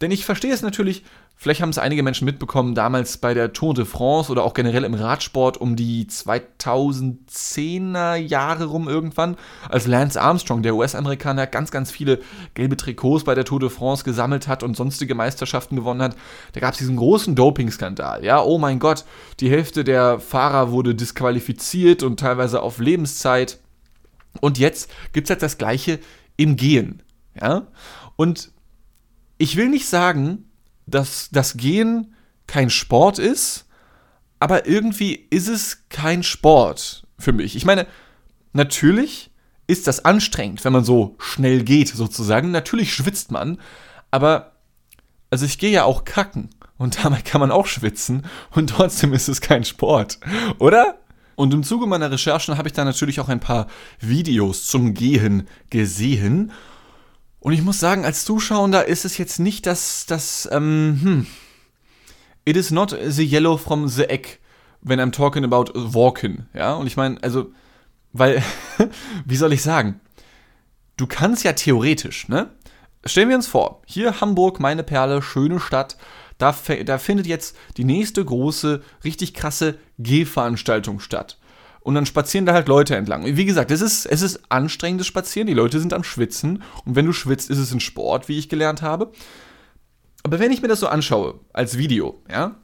Denn 0.00 0.10
ich 0.10 0.24
verstehe 0.24 0.52
es 0.52 0.62
natürlich, 0.62 1.04
vielleicht 1.36 1.60
haben 1.60 1.70
es 1.70 1.78
einige 1.78 2.02
Menschen 2.02 2.24
mitbekommen, 2.24 2.74
damals 2.74 3.18
bei 3.18 3.34
der 3.34 3.52
Tour 3.52 3.72
de 3.72 3.84
France 3.84 4.32
oder 4.32 4.42
auch 4.42 4.52
generell 4.52 4.82
im 4.82 4.94
Radsport 4.94 5.58
um 5.58 5.76
die 5.76 6.06
2010er 6.06 8.16
Jahre 8.16 8.64
rum 8.64 8.88
irgendwann, 8.88 9.36
als 9.68 9.86
Lance 9.86 10.20
Armstrong, 10.20 10.62
der 10.62 10.74
US-Amerikaner, 10.74 11.46
ganz, 11.46 11.70
ganz 11.70 11.92
viele 11.92 12.18
gelbe 12.54 12.76
Trikots 12.76 13.22
bei 13.22 13.36
der 13.36 13.44
Tour 13.44 13.60
de 13.60 13.70
France 13.70 14.02
gesammelt 14.02 14.48
hat 14.48 14.64
und 14.64 14.76
sonstige 14.76 15.14
Meisterschaften 15.14 15.76
gewonnen 15.76 16.02
hat. 16.02 16.16
Da 16.52 16.60
gab 16.60 16.72
es 16.72 16.78
diesen 16.78 16.96
großen 16.96 17.36
Doping-Skandal. 17.36 18.24
Ja, 18.24 18.42
oh 18.42 18.58
mein 18.58 18.80
Gott, 18.80 19.04
die 19.38 19.50
Hälfte 19.50 19.84
der 19.84 20.18
Fahrer 20.18 20.72
wurde 20.72 20.96
disqualifiziert 20.96 22.02
und 22.02 22.18
teilweise 22.18 22.60
auf 22.60 22.80
Lebenszeit. 22.80 23.60
Und 24.40 24.58
jetzt 24.58 24.90
gibt 25.12 25.26
es 25.26 25.30
halt 25.30 25.42
das 25.42 25.58
Gleiche 25.58 26.00
im 26.36 26.56
Gehen. 26.56 27.01
Ja, 27.40 27.66
und 28.16 28.52
ich 29.38 29.56
will 29.56 29.68
nicht 29.68 29.88
sagen, 29.88 30.50
dass 30.86 31.30
das 31.30 31.56
Gehen 31.56 32.14
kein 32.46 32.70
Sport 32.70 33.18
ist, 33.18 33.66
aber 34.38 34.66
irgendwie 34.66 35.14
ist 35.30 35.48
es 35.48 35.88
kein 35.88 36.22
Sport 36.22 37.06
für 37.18 37.32
mich. 37.32 37.56
Ich 37.56 37.64
meine, 37.64 37.86
natürlich 38.52 39.30
ist 39.66 39.86
das 39.86 40.04
anstrengend, 40.04 40.64
wenn 40.64 40.72
man 40.72 40.84
so 40.84 41.16
schnell 41.18 41.62
geht, 41.62 41.88
sozusagen. 41.88 42.50
Natürlich 42.50 42.92
schwitzt 42.92 43.30
man, 43.30 43.58
aber 44.10 44.52
also 45.30 45.46
ich 45.46 45.58
gehe 45.58 45.70
ja 45.70 45.84
auch 45.84 46.04
kacken 46.04 46.50
und 46.76 46.98
damit 47.04 47.24
kann 47.24 47.40
man 47.40 47.50
auch 47.50 47.66
schwitzen 47.66 48.26
und 48.50 48.70
trotzdem 48.70 49.12
ist 49.12 49.28
es 49.28 49.40
kein 49.40 49.64
Sport, 49.64 50.18
oder? 50.58 50.98
Und 51.34 51.54
im 51.54 51.62
Zuge 51.62 51.86
meiner 51.86 52.10
Recherchen 52.10 52.58
habe 52.58 52.68
ich 52.68 52.74
da 52.74 52.84
natürlich 52.84 53.18
auch 53.18 53.30
ein 53.30 53.40
paar 53.40 53.66
Videos 53.98 54.66
zum 54.66 54.92
Gehen 54.92 55.48
gesehen 55.70 56.52
und 57.42 57.52
ich 57.52 57.62
muss 57.62 57.80
sagen, 57.80 58.04
als 58.04 58.24
Zuschauer 58.24 58.84
ist 58.84 59.04
es 59.04 59.18
jetzt 59.18 59.40
nicht 59.40 59.66
das, 59.66 60.06
das, 60.06 60.48
ähm, 60.52 61.00
hm. 61.02 61.26
It 62.44 62.56
is 62.56 62.70
not 62.70 62.96
the 63.04 63.24
yellow 63.24 63.56
from 63.56 63.88
the 63.88 64.04
egg 64.04 64.38
when 64.80 65.00
I'm 65.00 65.10
talking 65.10 65.44
about 65.44 65.72
walking, 65.74 66.46
ja? 66.54 66.74
Und 66.74 66.86
ich 66.86 66.96
meine, 66.96 67.20
also, 67.22 67.52
weil, 68.12 68.42
wie 69.26 69.36
soll 69.36 69.52
ich 69.52 69.62
sagen? 69.62 70.00
Du 70.96 71.08
kannst 71.08 71.42
ja 71.42 71.52
theoretisch, 71.52 72.28
ne? 72.28 72.50
Stellen 73.04 73.28
wir 73.28 73.36
uns 73.36 73.48
vor, 73.48 73.82
hier 73.86 74.20
Hamburg, 74.20 74.60
meine 74.60 74.84
Perle, 74.84 75.20
schöne 75.20 75.58
Stadt, 75.58 75.96
da, 76.38 76.54
da 76.84 76.98
findet 76.98 77.26
jetzt 77.26 77.56
die 77.76 77.84
nächste 77.84 78.24
große, 78.24 78.82
richtig 79.02 79.34
krasse 79.34 79.78
Gehveranstaltung 79.98 81.00
statt. 81.00 81.38
Und 81.82 81.94
dann 81.94 82.06
spazieren 82.06 82.46
da 82.46 82.52
halt 82.52 82.68
Leute 82.68 82.96
entlang. 82.96 83.24
Wie 83.24 83.44
gesagt, 83.44 83.70
es 83.70 83.80
ist, 83.80 84.06
es 84.06 84.22
ist 84.22 84.40
anstrengendes 84.48 85.06
Spazieren. 85.06 85.48
Die 85.48 85.54
Leute 85.54 85.80
sind 85.80 85.92
am 85.92 86.04
Schwitzen. 86.04 86.62
Und 86.84 86.94
wenn 86.94 87.06
du 87.06 87.12
schwitzt, 87.12 87.50
ist 87.50 87.58
es 87.58 87.72
ein 87.72 87.80
Sport, 87.80 88.28
wie 88.28 88.38
ich 88.38 88.48
gelernt 88.48 88.82
habe. 88.82 89.10
Aber 90.22 90.38
wenn 90.38 90.52
ich 90.52 90.62
mir 90.62 90.68
das 90.68 90.80
so 90.80 90.86
anschaue, 90.86 91.40
als 91.52 91.78
Video, 91.78 92.22
ja, 92.30 92.54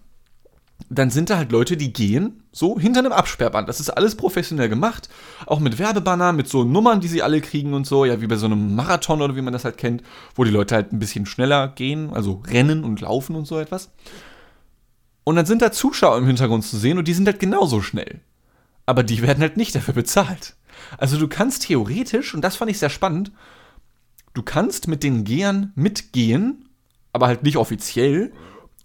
dann 0.88 1.10
sind 1.10 1.28
da 1.28 1.36
halt 1.36 1.50
Leute, 1.50 1.76
die 1.76 1.92
gehen 1.92 2.44
so 2.52 2.78
hinter 2.78 3.00
einem 3.00 3.12
Absperrband. 3.12 3.68
Das 3.68 3.80
ist 3.80 3.90
alles 3.90 4.14
professionell 4.14 4.68
gemacht. 4.68 5.08
Auch 5.46 5.58
mit 5.58 5.78
Werbebanner, 5.80 6.32
mit 6.32 6.48
so 6.48 6.62
Nummern, 6.62 7.00
die 7.00 7.08
sie 7.08 7.22
alle 7.22 7.40
kriegen 7.40 7.74
und 7.74 7.86
so. 7.86 8.04
Ja, 8.04 8.20
wie 8.20 8.28
bei 8.28 8.36
so 8.36 8.46
einem 8.46 8.76
Marathon 8.76 9.20
oder 9.20 9.34
wie 9.34 9.42
man 9.42 9.52
das 9.52 9.64
halt 9.64 9.76
kennt, 9.76 10.04
wo 10.36 10.44
die 10.44 10.50
Leute 10.50 10.76
halt 10.76 10.92
ein 10.92 11.00
bisschen 11.00 11.26
schneller 11.26 11.68
gehen, 11.68 12.10
also 12.12 12.42
rennen 12.46 12.84
und 12.84 13.00
laufen 13.00 13.34
und 13.34 13.46
so 13.46 13.58
etwas. 13.58 13.90
Und 15.24 15.34
dann 15.34 15.46
sind 15.46 15.60
da 15.60 15.72
Zuschauer 15.72 16.16
im 16.16 16.26
Hintergrund 16.26 16.64
zu 16.64 16.76
sehen 16.78 16.96
und 16.96 17.08
die 17.08 17.14
sind 17.14 17.26
halt 17.26 17.40
genauso 17.40 17.82
schnell 17.82 18.20
aber 18.88 19.02
die 19.02 19.20
werden 19.20 19.42
halt 19.42 19.58
nicht 19.58 19.74
dafür 19.74 19.92
bezahlt. 19.92 20.56
Also 20.96 21.18
du 21.18 21.28
kannst 21.28 21.64
theoretisch, 21.64 22.34
und 22.34 22.40
das 22.40 22.56
fand 22.56 22.70
ich 22.70 22.78
sehr 22.78 22.88
spannend, 22.88 23.32
du 24.32 24.42
kannst 24.42 24.88
mit 24.88 25.02
den 25.02 25.24
Gehern 25.24 25.72
mitgehen, 25.74 26.70
aber 27.12 27.26
halt 27.26 27.42
nicht 27.42 27.58
offiziell, 27.58 28.32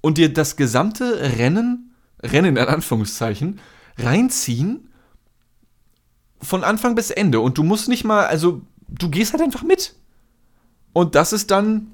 und 0.02 0.18
dir 0.18 0.34
das 0.34 0.58
gesamte 0.58 1.38
Rennen, 1.38 1.96
Rennen 2.22 2.58
in 2.58 2.68
Anführungszeichen, 2.68 3.62
reinziehen 3.98 4.90
von 6.42 6.66
Anfang 6.66 6.96
bis 6.96 7.10
Ende. 7.10 7.40
Und 7.40 7.58
du 7.58 7.64
musst 7.64 7.88
nicht 7.88 8.04
mal, 8.04 8.26
also 8.26 8.62
du 8.90 9.10
gehst 9.10 9.32
halt 9.32 9.42
einfach 9.42 9.64
mit. 9.64 9.96
Und 10.92 11.16
das 11.16 11.32
ist 11.32 11.50
dann, 11.50 11.94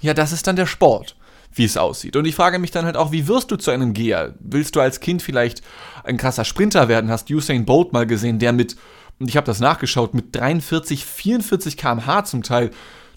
ja, 0.00 0.12
das 0.12 0.32
ist 0.32 0.48
dann 0.48 0.56
der 0.56 0.66
Sport, 0.66 1.16
wie 1.52 1.64
es 1.64 1.76
aussieht. 1.76 2.16
Und 2.16 2.24
ich 2.24 2.34
frage 2.34 2.58
mich 2.58 2.70
dann 2.70 2.84
halt 2.84 2.96
auch, 2.96 3.12
wie 3.12 3.26
wirst 3.26 3.50
du 3.50 3.56
zu 3.56 3.70
einem 3.70 3.94
Geher? 3.94 4.34
Willst 4.40 4.76
du 4.76 4.80
als 4.80 5.00
Kind 5.00 5.22
vielleicht 5.22 5.62
ein 6.04 6.16
krasser 6.16 6.44
Sprinter 6.44 6.88
werden? 6.88 7.10
Hast 7.10 7.30
Usain 7.30 7.64
Bolt 7.64 7.92
mal 7.92 8.06
gesehen, 8.06 8.38
der 8.38 8.52
mit, 8.52 8.76
und 9.18 9.28
ich 9.28 9.36
habe 9.36 9.46
das 9.46 9.60
nachgeschaut, 9.60 10.14
mit 10.14 10.34
43, 10.34 11.04
44 11.04 11.76
km/h 11.76 12.24
zum 12.24 12.42
Teil 12.42 12.70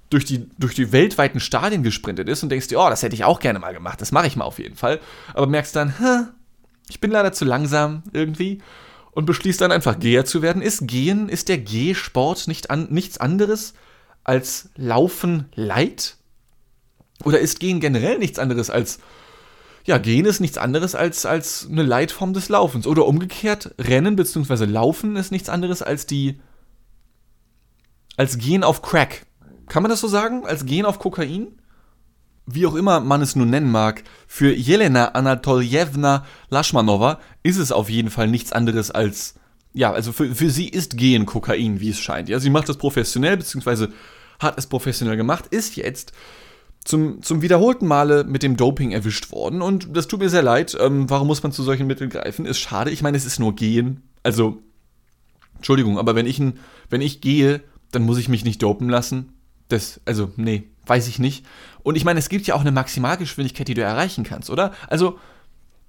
durch 0.09 0.25
die, 0.25 0.49
durch 0.59 0.75
die 0.75 0.91
weltweiten 0.91 1.39
Stadien 1.39 1.83
gesprintet 1.83 2.27
ist 2.29 2.43
und 2.43 2.49
denkst 2.49 2.67
dir, 2.67 2.79
oh, 2.79 2.89
das 2.89 3.01
hätte 3.01 3.15
ich 3.15 3.23
auch 3.23 3.39
gerne 3.39 3.59
mal 3.59 3.73
gemacht, 3.73 4.01
das 4.01 4.11
mache 4.11 4.27
ich 4.27 4.35
mal 4.35 4.45
auf 4.45 4.59
jeden 4.59 4.75
Fall. 4.75 4.99
Aber 5.33 5.47
merkst 5.47 5.75
dann, 5.75 5.97
Hä, 5.97 6.27
ich 6.89 6.99
bin 6.99 7.11
leider 7.11 7.31
zu 7.31 7.45
langsam 7.45 8.03
irgendwie 8.11 8.61
und 9.11 9.25
beschließt 9.25 9.61
dann 9.61 9.71
einfach 9.71 9.99
Geher 9.99 10.25
zu 10.25 10.41
werden. 10.41 10.61
Ist 10.61 10.87
Gehen, 10.87 11.29
ist 11.29 11.49
der 11.49 11.57
Gehsport 11.57 12.47
nicht 12.47 12.69
an, 12.69 12.87
nichts 12.89 13.17
anderes 13.17 13.73
als 14.23 14.69
Laufen 14.75 15.45
Leid? 15.55 16.17
Oder 17.23 17.39
ist 17.39 17.59
Gehen 17.59 17.79
generell 17.79 18.17
nichts 18.17 18.39
anderes 18.39 18.69
als, 18.69 18.99
ja, 19.85 19.97
Gehen 19.97 20.25
ist 20.25 20.39
nichts 20.39 20.57
anderes 20.57 20.95
als, 20.95 21.25
als 21.25 21.67
eine 21.69 21.83
Leitform 21.83 22.33
des 22.33 22.49
Laufens. 22.49 22.87
Oder 22.87 23.05
umgekehrt, 23.05 23.73
Rennen 23.79 24.15
bzw. 24.15 24.65
Laufen 24.65 25.15
ist 25.15 25.31
nichts 25.31 25.49
anderes 25.49 25.81
als 25.81 26.05
die, 26.05 26.39
als 28.17 28.37
Gehen 28.37 28.63
auf 28.63 28.81
Crack. 28.81 29.25
Kann 29.67 29.83
man 29.83 29.89
das 29.89 30.01
so 30.01 30.07
sagen? 30.07 30.45
Als 30.45 30.65
Gehen 30.65 30.85
auf 30.85 30.99
Kokain? 30.99 31.47
Wie 32.45 32.65
auch 32.65 32.75
immer 32.75 32.99
man 32.99 33.21
es 33.21 33.35
nun 33.35 33.49
nennen 33.49 33.71
mag, 33.71 34.03
für 34.27 34.53
Jelena 34.53 35.09
Anatoljewna 35.09 36.25
Laschmanova 36.49 37.19
ist 37.43 37.57
es 37.57 37.71
auf 37.71 37.89
jeden 37.89 38.09
Fall 38.09 38.27
nichts 38.27 38.51
anderes 38.51 38.91
als, 38.91 39.35
ja, 39.73 39.93
also 39.93 40.11
für, 40.11 40.33
für 40.35 40.49
sie 40.49 40.67
ist 40.67 40.97
Gehen 40.97 41.25
Kokain, 41.25 41.79
wie 41.79 41.91
es 41.91 41.99
scheint. 41.99 42.29
Ja, 42.29 42.39
sie 42.39 42.49
macht 42.49 42.67
das 42.67 42.77
professionell, 42.77 43.37
beziehungsweise 43.37 43.93
hat 44.39 44.57
es 44.57 44.67
professionell 44.67 45.17
gemacht, 45.17 45.45
ist 45.47 45.75
jetzt 45.75 46.13
zum, 46.83 47.21
zum 47.21 47.41
wiederholten 47.41 47.87
Male 47.87 48.23
mit 48.23 48.43
dem 48.43 48.57
Doping 48.57 48.91
erwischt 48.91 49.31
worden. 49.31 49.61
Und 49.61 49.95
das 49.95 50.07
tut 50.07 50.19
mir 50.19 50.29
sehr 50.29 50.41
leid. 50.41 50.75
Ähm, 50.79 51.09
warum 51.09 51.27
muss 51.27 51.43
man 51.43 51.51
zu 51.51 51.63
solchen 51.63 51.87
Mitteln 51.87 52.09
greifen? 52.09 52.45
Ist 52.45 52.59
schade. 52.59 52.91
Ich 52.91 53.01
meine, 53.01 53.17
es 53.17 53.25
ist 53.25 53.39
nur 53.39 53.55
Gehen. 53.55 54.01
Also, 54.23 54.61
Entschuldigung, 55.57 55.99
aber 55.99 56.15
wenn 56.15 56.25
ich, 56.25 56.41
wenn 56.89 57.01
ich 57.01 57.21
gehe, 57.21 57.61
dann 57.91 58.03
muss 58.03 58.17
ich 58.17 58.29
mich 58.29 58.43
nicht 58.43 58.63
dopen 58.63 58.89
lassen. 58.89 59.33
Das, 59.67 60.01
also, 60.05 60.31
nee, 60.37 60.63
weiß 60.85 61.07
ich 61.07 61.19
nicht. 61.19 61.45
Und 61.83 61.95
ich 61.95 62.03
meine, 62.03 62.19
es 62.19 62.29
gibt 62.29 62.47
ja 62.47 62.55
auch 62.55 62.61
eine 62.61 62.71
Maximalgeschwindigkeit, 62.71 63.67
die 63.67 63.73
du 63.73 63.81
erreichen 63.83 64.23
kannst, 64.23 64.49
oder? 64.49 64.73
Also, 64.87 65.19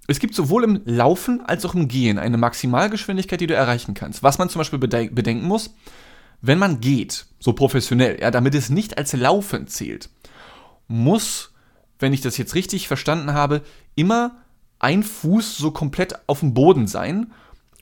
es 0.09 0.19
gibt 0.19 0.35
sowohl 0.35 0.65
im 0.65 0.83
Laufen 0.85 1.41
als 1.41 1.65
auch 1.65 1.75
im 1.75 1.89
Gehen 1.89 2.19
eine 2.19 2.37
Maximalgeschwindigkeit, 2.37 3.41
die 3.41 3.47
du 3.47 3.55
erreichen 3.55 3.95
kannst. 3.95 4.23
Was 4.23 4.39
man 4.39 4.49
zum 4.49 4.59
Beispiel 4.59 4.79
bedenken 4.79 5.47
muss, 5.47 5.75
wenn 6.41 6.59
man 6.59 6.81
geht, 6.81 7.27
so 7.39 7.53
professionell, 7.53 8.21
ja, 8.21 8.31
damit 8.31 8.55
es 8.55 8.69
nicht 8.69 8.99
als 8.99 9.13
Laufen 9.13 9.69
zählt, 9.69 10.11
muss, 10.89 11.53
wenn 11.99 12.13
ich 12.13 12.21
das 12.21 12.37
jetzt 12.37 12.55
richtig 12.55 12.89
verstanden 12.89 13.33
habe, 13.35 13.63
immer 13.95 14.37
ein 14.79 15.03
Fuß 15.03 15.57
so 15.57 15.71
komplett 15.71 16.29
auf 16.29 16.41
dem 16.41 16.55
Boden 16.55 16.87
sein 16.87 17.33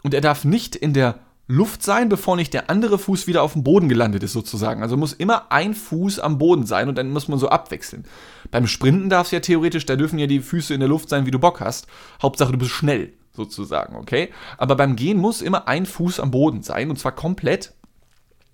und 0.02 0.14
er 0.14 0.21
darf 0.21 0.45
nicht 0.45 0.76
in 0.76 0.92
der 0.92 1.19
Luft 1.50 1.83
sein, 1.83 2.09
bevor 2.09 2.37
nicht 2.37 2.54
der 2.54 2.71
andere 2.71 2.97
Fuß 2.97 3.26
wieder 3.26 3.42
auf 3.42 3.54
dem 3.54 3.64
Boden 3.64 3.88
gelandet 3.88 4.23
ist, 4.23 4.33
sozusagen. 4.33 4.83
Also 4.83 4.97
muss 4.97 5.12
immer 5.12 5.50
ein 5.50 5.75
Fuß 5.75 6.21
am 6.21 6.38
Boden 6.38 6.64
sein 6.64 6.88
und 6.88 6.97
dann 6.97 7.11
muss 7.11 7.26
man 7.26 7.40
so 7.40 7.49
abwechseln. 7.49 8.04
Beim 8.52 8.69
Sprinten 8.69 9.11
darf 9.11 9.26
es 9.26 9.33
ja 9.33 9.40
theoretisch, 9.40 9.85
da 9.85 9.97
dürfen 9.97 10.21
ja 10.21 10.28
die 10.28 10.40
Füße 10.40 10.73
in 10.73 10.78
der 10.78 10.88
Luft 10.88 11.09
sein, 11.09 11.26
wie 11.26 11.33
du 11.33 11.40
Bock 11.40 11.61
hast. 11.61 11.88
Hauptsache, 12.23 12.52
du 12.52 12.59
bist 12.59 12.71
schnell, 12.71 13.14
sozusagen, 13.33 13.97
okay? 13.97 14.28
Aber 14.59 14.76
beim 14.76 14.95
Gehen 14.95 15.19
muss 15.19 15.42
immer 15.42 15.66
ein 15.66 15.87
Fuß 15.87 16.21
am 16.21 16.30
Boden 16.30 16.62
sein 16.62 16.88
und 16.88 17.00
zwar 17.00 17.12
komplett 17.12 17.73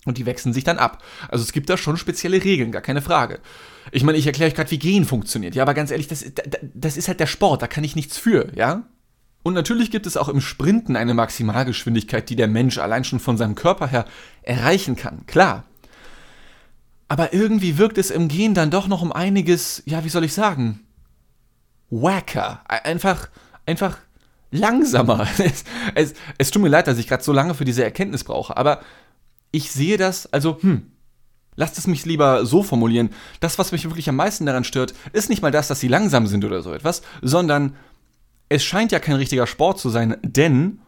und 0.07 0.17
die 0.17 0.25
wechseln 0.25 0.53
sich 0.53 0.63
dann 0.63 0.79
ab. 0.79 1.03
Also 1.29 1.43
es 1.43 1.51
gibt 1.51 1.69
da 1.69 1.77
schon 1.77 1.97
spezielle 1.97 2.43
Regeln, 2.43 2.71
gar 2.71 2.81
keine 2.81 3.01
Frage. 3.01 3.39
Ich 3.91 4.03
meine, 4.03 4.17
ich 4.17 4.27
erkläre 4.27 4.49
euch 4.49 4.55
gerade, 4.55 4.71
wie 4.71 4.79
Gehen 4.79 5.05
funktioniert. 5.05 5.55
Ja, 5.55 5.63
aber 5.63 5.73
ganz 5.73 5.91
ehrlich, 5.91 6.07
das, 6.07 6.25
das 6.73 6.97
ist 6.97 7.07
halt 7.07 7.19
der 7.19 7.27
Sport, 7.27 7.61
da 7.61 7.67
kann 7.67 7.83
ich 7.83 7.95
nichts 7.95 8.17
für, 8.17 8.51
ja? 8.55 8.83
Und 9.43 9.53
natürlich 9.53 9.91
gibt 9.91 10.07
es 10.07 10.17
auch 10.17 10.27
im 10.27 10.41
Sprinten 10.41 10.97
eine 10.97 11.13
Maximalgeschwindigkeit, 11.13 12.29
die 12.29 12.35
der 12.35 12.49
Mensch 12.49 12.79
allein 12.79 13.03
schon 13.03 13.19
von 13.19 13.37
seinem 13.37 13.55
Körper 13.55 13.87
her 13.87 14.05
erreichen 14.41 14.95
kann, 14.95 15.25
klar. 15.25 15.63
Aber 17.07 17.33
irgendwie 17.33 17.77
wirkt 17.77 17.97
es 17.97 18.11
im 18.11 18.27
Gehen 18.27 18.53
dann 18.53 18.71
doch 18.71 18.87
noch 18.87 19.01
um 19.01 19.13
einiges, 19.13 19.83
ja, 19.85 20.03
wie 20.03 20.09
soll 20.09 20.25
ich 20.25 20.33
sagen, 20.33 20.81
wacker. 21.89 22.61
Einfach, 22.67 23.29
einfach 23.65 23.97
langsamer. 24.51 25.27
Es, 25.37 25.63
es, 25.95 26.13
es 26.37 26.51
tut 26.51 26.61
mir 26.61 26.69
leid, 26.69 26.87
dass 26.87 26.97
ich 26.97 27.07
gerade 27.07 27.23
so 27.23 27.31
lange 27.31 27.53
für 27.53 27.65
diese 27.65 27.83
Erkenntnis 27.83 28.23
brauche, 28.23 28.57
aber 28.57 28.81
ich 29.57 29.71
sehe 29.71 29.97
das, 29.97 30.31
also, 30.31 30.59
hm, 30.61 30.91
lasst 31.55 31.77
es 31.77 31.87
mich 31.87 32.05
lieber 32.05 32.45
so 32.45 32.63
formulieren. 32.63 33.09
Das, 33.39 33.57
was 33.57 33.71
mich 33.71 33.83
wirklich 33.83 34.07
am 34.07 34.15
meisten 34.15 34.45
daran 34.45 34.63
stört, 34.63 34.93
ist 35.11 35.29
nicht 35.29 35.41
mal 35.41 35.51
das, 35.51 35.67
dass 35.67 35.79
sie 35.79 35.87
langsam 35.87 36.27
sind 36.27 36.45
oder 36.45 36.61
so 36.61 36.71
etwas, 36.71 37.01
sondern 37.21 37.75
es 38.49 38.63
scheint 38.63 38.91
ja 38.91 38.99
kein 38.99 39.15
richtiger 39.15 39.47
Sport 39.47 39.79
zu 39.79 39.89
sein, 39.89 40.17
denn 40.21 40.79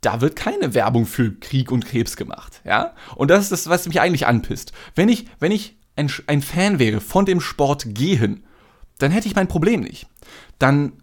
da 0.00 0.20
wird 0.20 0.34
keine 0.34 0.74
Werbung 0.74 1.06
für 1.06 1.32
Krieg 1.32 1.70
und 1.70 1.86
Krebs 1.86 2.16
gemacht, 2.16 2.60
ja? 2.64 2.92
Und 3.14 3.30
das 3.30 3.44
ist 3.44 3.52
das, 3.52 3.68
was 3.68 3.86
mich 3.86 4.00
eigentlich 4.00 4.26
anpisst. 4.26 4.72
Wenn 4.96 5.08
ich, 5.08 5.26
wenn 5.38 5.52
ich 5.52 5.76
ein, 5.94 6.10
ein 6.26 6.42
Fan 6.42 6.80
wäre 6.80 7.00
von 7.00 7.24
dem 7.24 7.40
Sport 7.40 7.94
Gehen, 7.94 8.42
dann 8.98 9.12
hätte 9.12 9.28
ich 9.28 9.36
mein 9.36 9.46
Problem 9.46 9.80
nicht. 9.80 10.08
Dann, 10.58 10.94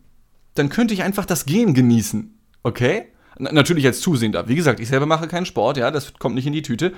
dann 0.55 0.69
könnte 0.69 0.93
ich 0.93 1.03
einfach 1.03 1.25
das 1.25 1.45
Gehen 1.45 1.73
genießen, 1.73 2.37
okay? 2.63 3.07
Natürlich 3.39 3.85
als 3.85 4.01
Zusehender. 4.01 4.47
Wie 4.47 4.55
gesagt, 4.55 4.79
ich 4.79 4.89
selber 4.89 5.05
mache 5.05 5.27
keinen 5.27 5.45
Sport, 5.45 5.77
ja, 5.77 5.91
das 5.91 6.13
kommt 6.15 6.35
nicht 6.35 6.45
in 6.45 6.53
die 6.53 6.61
Tüte. 6.61 6.93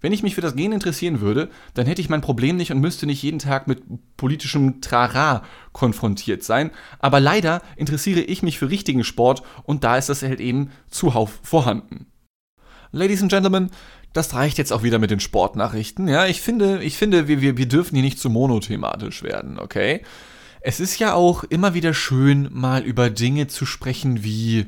Wenn 0.00 0.12
ich 0.12 0.24
mich 0.24 0.34
für 0.34 0.40
das 0.40 0.56
Gen 0.56 0.72
interessieren 0.72 1.20
würde, 1.20 1.48
dann 1.74 1.86
hätte 1.86 2.00
ich 2.00 2.08
mein 2.08 2.20
Problem 2.20 2.56
nicht 2.56 2.72
und 2.72 2.80
müsste 2.80 3.06
nicht 3.06 3.22
jeden 3.22 3.38
Tag 3.38 3.68
mit 3.68 3.84
politischem 4.16 4.80
Trara 4.80 5.44
konfrontiert 5.72 6.42
sein. 6.42 6.72
Aber 6.98 7.20
leider 7.20 7.62
interessiere 7.76 8.20
ich 8.20 8.42
mich 8.42 8.58
für 8.58 8.68
richtigen 8.68 9.04
Sport 9.04 9.44
und 9.62 9.84
da 9.84 9.96
ist 9.96 10.08
das 10.08 10.22
halt 10.22 10.40
eben 10.40 10.70
zuhauf 10.90 11.38
vorhanden. 11.44 12.06
Ladies 12.90 13.22
and 13.22 13.30
Gentlemen, 13.30 13.70
das 14.12 14.34
reicht 14.34 14.58
jetzt 14.58 14.72
auch 14.72 14.82
wieder 14.82 14.98
mit 14.98 15.12
den 15.12 15.20
Sportnachrichten. 15.20 16.08
Ja, 16.08 16.26
ich 16.26 16.42
finde, 16.42 16.82
ich 16.82 16.96
finde, 16.98 17.28
wir, 17.28 17.40
wir, 17.40 17.56
wir 17.56 17.68
dürfen 17.68 17.94
hier 17.94 18.02
nicht 18.02 18.18
zu 18.18 18.28
monothematisch 18.28 19.22
werden, 19.22 19.60
okay? 19.60 20.02
Es 20.60 20.80
ist 20.80 20.98
ja 20.98 21.14
auch 21.14 21.44
immer 21.44 21.74
wieder 21.74 21.94
schön, 21.94 22.48
mal 22.52 22.82
über 22.82 23.08
Dinge 23.08 23.46
zu 23.46 23.66
sprechen 23.66 24.24
wie 24.24 24.66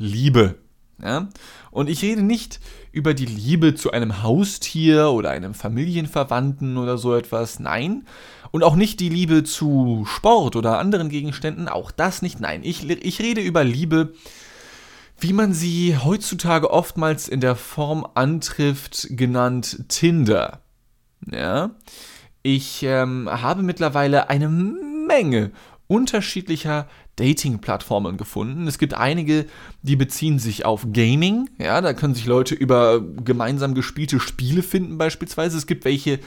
Liebe. 0.00 0.56
Ja? 1.00 1.28
Und 1.70 1.88
ich 1.88 2.02
rede 2.02 2.22
nicht 2.22 2.58
über 2.90 3.14
die 3.14 3.26
Liebe 3.26 3.74
zu 3.74 3.92
einem 3.92 4.22
Haustier 4.22 5.10
oder 5.10 5.30
einem 5.30 5.54
Familienverwandten 5.54 6.76
oder 6.78 6.98
so 6.98 7.14
etwas, 7.14 7.60
nein. 7.60 8.06
Und 8.50 8.64
auch 8.64 8.74
nicht 8.74 8.98
die 8.98 9.10
Liebe 9.10 9.44
zu 9.44 10.04
Sport 10.08 10.56
oder 10.56 10.78
anderen 10.78 11.08
Gegenständen, 11.08 11.68
auch 11.68 11.90
das 11.92 12.22
nicht, 12.22 12.40
nein. 12.40 12.62
Ich, 12.64 12.88
ich 12.88 13.20
rede 13.20 13.40
über 13.40 13.62
Liebe, 13.62 14.14
wie 15.18 15.32
man 15.32 15.52
sie 15.52 15.96
heutzutage 15.96 16.70
oftmals 16.70 17.28
in 17.28 17.40
der 17.40 17.54
Form 17.54 18.06
antrifft, 18.14 19.06
genannt 19.10 19.84
Tinder. 19.88 20.60
Ja. 21.30 21.70
Ich 22.42 22.82
ähm, 22.82 23.28
habe 23.30 23.62
mittlerweile 23.62 24.30
eine 24.30 24.48
Menge 24.48 25.50
unterschiedlicher 25.86 26.88
Dating-Plattformen 27.20 28.16
gefunden. 28.16 28.66
Es 28.66 28.78
gibt 28.78 28.94
einige, 28.94 29.46
die 29.82 29.96
beziehen 29.96 30.38
sich 30.38 30.64
auf 30.64 30.86
Gaming. 30.92 31.50
Ja, 31.58 31.80
da 31.80 31.92
können 31.92 32.14
sich 32.14 32.24
Leute 32.24 32.54
über 32.54 33.00
gemeinsam 33.00 33.74
gespielte 33.74 34.18
Spiele 34.18 34.62
finden 34.62 34.96
beispielsweise. 34.96 35.58
Es 35.58 35.66
gibt 35.66 35.84
welche, 35.84 36.18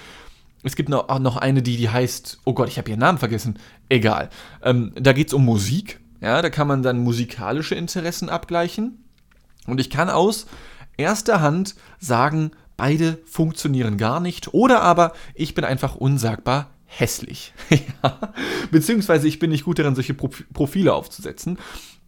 es 0.62 0.75
gibt 0.75 0.89
noch, 0.89 1.19
noch 1.19 1.38
eine, 1.38 1.63
die, 1.63 1.77
die 1.77 1.89
heißt, 1.89 2.39
oh 2.45 2.53
Gott, 2.53 2.69
ich 2.69 2.77
habe 2.77 2.89
ihren 2.89 3.00
Namen 3.00 3.17
vergessen. 3.17 3.57
Egal. 3.89 4.29
Ähm, 4.62 4.91
da 4.95 5.13
geht 5.13 5.27
es 5.27 5.33
um 5.33 5.43
Musik. 5.43 6.00
Ja, 6.21 6.41
da 6.41 6.50
kann 6.50 6.67
man 6.67 6.83
dann 6.83 7.00
musikalische 7.00 7.75
Interessen 7.75 8.29
abgleichen. 8.29 9.03
Und 9.65 9.81
ich 9.81 9.89
kann 9.89 10.09
aus 10.09 10.45
erster 10.95 11.41
Hand 11.41 11.75
sagen, 12.00 12.51
beide 12.77 13.17
funktionieren 13.25 13.97
gar 13.97 14.19
nicht. 14.19 14.53
Oder 14.53 14.81
aber 14.81 15.13
ich 15.33 15.55
bin 15.55 15.65
einfach 15.65 15.95
unsagbar 15.95 16.69
hässlich. 17.00 17.53
ja. 17.69 18.33
Beziehungsweise 18.71 19.27
ich 19.27 19.39
bin 19.39 19.50
nicht 19.50 19.65
gut 19.65 19.79
darin, 19.79 19.95
solche 19.95 20.13
Profile 20.13 20.93
aufzusetzen. 20.93 21.57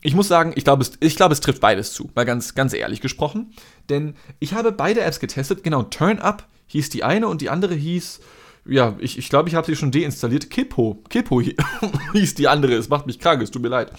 Ich 0.01 0.13
muss 0.13 0.27
sagen, 0.27 0.53
ich 0.55 0.63
glaube, 0.63 0.83
es, 0.83 0.93
ich 0.99 1.15
glaube, 1.15 1.33
es 1.33 1.41
trifft 1.41 1.61
beides 1.61 1.93
zu, 1.93 2.11
mal 2.13 2.25
ganz, 2.25 2.53
ganz 2.53 2.73
ehrlich 2.73 3.01
gesprochen. 3.01 3.53
Denn 3.89 4.15
ich 4.39 4.53
habe 4.53 4.71
beide 4.71 5.01
Apps 5.01 5.19
getestet. 5.19 5.63
Genau, 5.63 5.83
Turn 5.83 6.19
Up 6.19 6.47
hieß 6.67 6.89
die 6.89 7.03
eine 7.03 7.27
und 7.27 7.41
die 7.41 7.49
andere 7.49 7.73
hieß, 7.73 8.19
ja, 8.67 8.95
ich, 8.99 9.17
ich 9.17 9.29
glaube, 9.29 9.47
ich 9.47 9.55
habe 9.55 9.67
sie 9.67 9.75
schon 9.75 9.91
deinstalliert. 9.91 10.49
Kippo. 10.49 11.03
Kippo 11.09 11.41
hieß 12.13 12.35
die 12.35 12.47
andere. 12.47 12.73
Es 12.73 12.89
macht 12.89 13.05
mich 13.05 13.19
krank, 13.19 13.41
es 13.41 13.51
tut 13.51 13.61
mir 13.61 13.69
leid. 13.69 13.91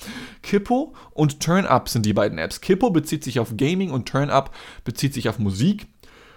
Kippo 0.42 0.94
und 1.12 1.40
TurnUp 1.40 1.88
sind 1.88 2.04
die 2.04 2.12
beiden 2.12 2.38
Apps. 2.38 2.60
Kippo 2.60 2.90
bezieht 2.90 3.22
sich 3.22 3.38
auf 3.38 3.56
Gaming 3.56 3.90
und 3.90 4.08
TurnUp 4.08 4.50
bezieht 4.84 5.14
sich 5.14 5.28
auf 5.28 5.38
Musik. 5.38 5.86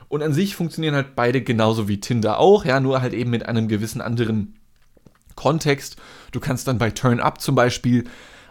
Und 0.10 0.24
an 0.24 0.34
sich 0.34 0.56
funktionieren 0.56 0.96
halt 0.96 1.16
beide 1.16 1.42
genauso 1.42 1.88
wie 1.88 2.00
Tinder 2.00 2.39
auch, 2.39 2.66
ja, 2.66 2.80
nur 2.80 3.01
halt 3.01 3.13
eben 3.13 3.30
mit 3.30 3.46
einem 3.46 3.68
gewissen 3.68 4.01
anderen 4.01 4.56
Kontext. 5.36 5.98
Du 6.32 6.39
kannst 6.39 6.68
dann 6.68 6.80
bei 6.80 6.89
TurnUp 6.89 7.39
zum 7.39 7.56
Beispiel 7.56 8.06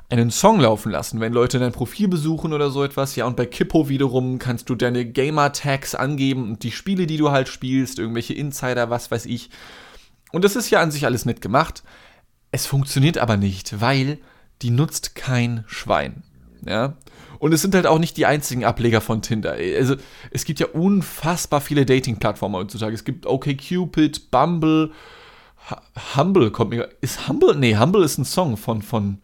einen 0.08 0.30
Song 0.30 0.60
laufen 0.60 0.90
lassen, 0.90 1.20
wenn 1.20 1.32
Leute 1.32 1.58
dein 1.58 1.72
Profil 1.72 2.08
besuchen 2.08 2.52
oder 2.52 2.70
so 2.70 2.82
etwas. 2.82 3.14
Ja, 3.16 3.26
und 3.26 3.36
bei 3.36 3.44
Kippo 3.44 3.88
wiederum 3.88 4.38
kannst 4.38 4.70
du 4.70 4.74
deine 4.74 5.04
Gamer-Tags 5.04 5.94
angeben 5.94 6.48
und 6.48 6.62
die 6.62 6.70
Spiele, 6.70 7.06
die 7.06 7.18
du 7.18 7.30
halt 7.30 7.48
spielst, 7.48 7.98
irgendwelche 7.98 8.34
Insider, 8.34 8.88
was 8.88 9.10
weiß 9.10 9.26
ich. 9.26 9.50
Und 10.32 10.44
das 10.44 10.56
ist 10.56 10.70
ja 10.70 10.80
an 10.80 10.90
sich 10.90 11.04
alles 11.04 11.26
nett 11.26 11.40
gemacht. 11.40 11.82
Es 12.52 12.66
funktioniert 12.66 13.18
aber 13.18 13.36
nicht, 13.36 13.80
weil 13.80 14.18
die 14.62 14.70
nutzt 14.70 15.14
kein 15.14 15.64
Schwein. 15.66 16.22
Ja. 16.64 16.96
Und 17.38 17.52
es 17.52 17.62
sind 17.62 17.74
halt 17.74 17.86
auch 17.86 17.98
nicht 17.98 18.16
die 18.16 18.26
einzigen 18.26 18.64
Ableger 18.64 19.00
von 19.00 19.22
Tinder. 19.22 19.52
Also, 19.52 19.96
es 20.30 20.44
gibt 20.44 20.60
ja 20.60 20.66
unfassbar 20.66 21.60
viele 21.60 21.86
Dating-Plattformen 21.86 22.56
heutzutage. 22.56 22.94
Es 22.94 23.04
gibt 23.04 23.26
OkCupid, 23.26 24.30
Bumble, 24.30 24.90
Humble 26.16 26.50
kommt 26.50 26.70
mir. 26.70 26.88
Ist 27.00 27.28
Humble? 27.28 27.54
Nee, 27.54 27.76
Humble 27.76 28.04
ist 28.04 28.18
ein 28.18 28.24
Song 28.24 28.56
von, 28.56 28.82
von 28.82 29.18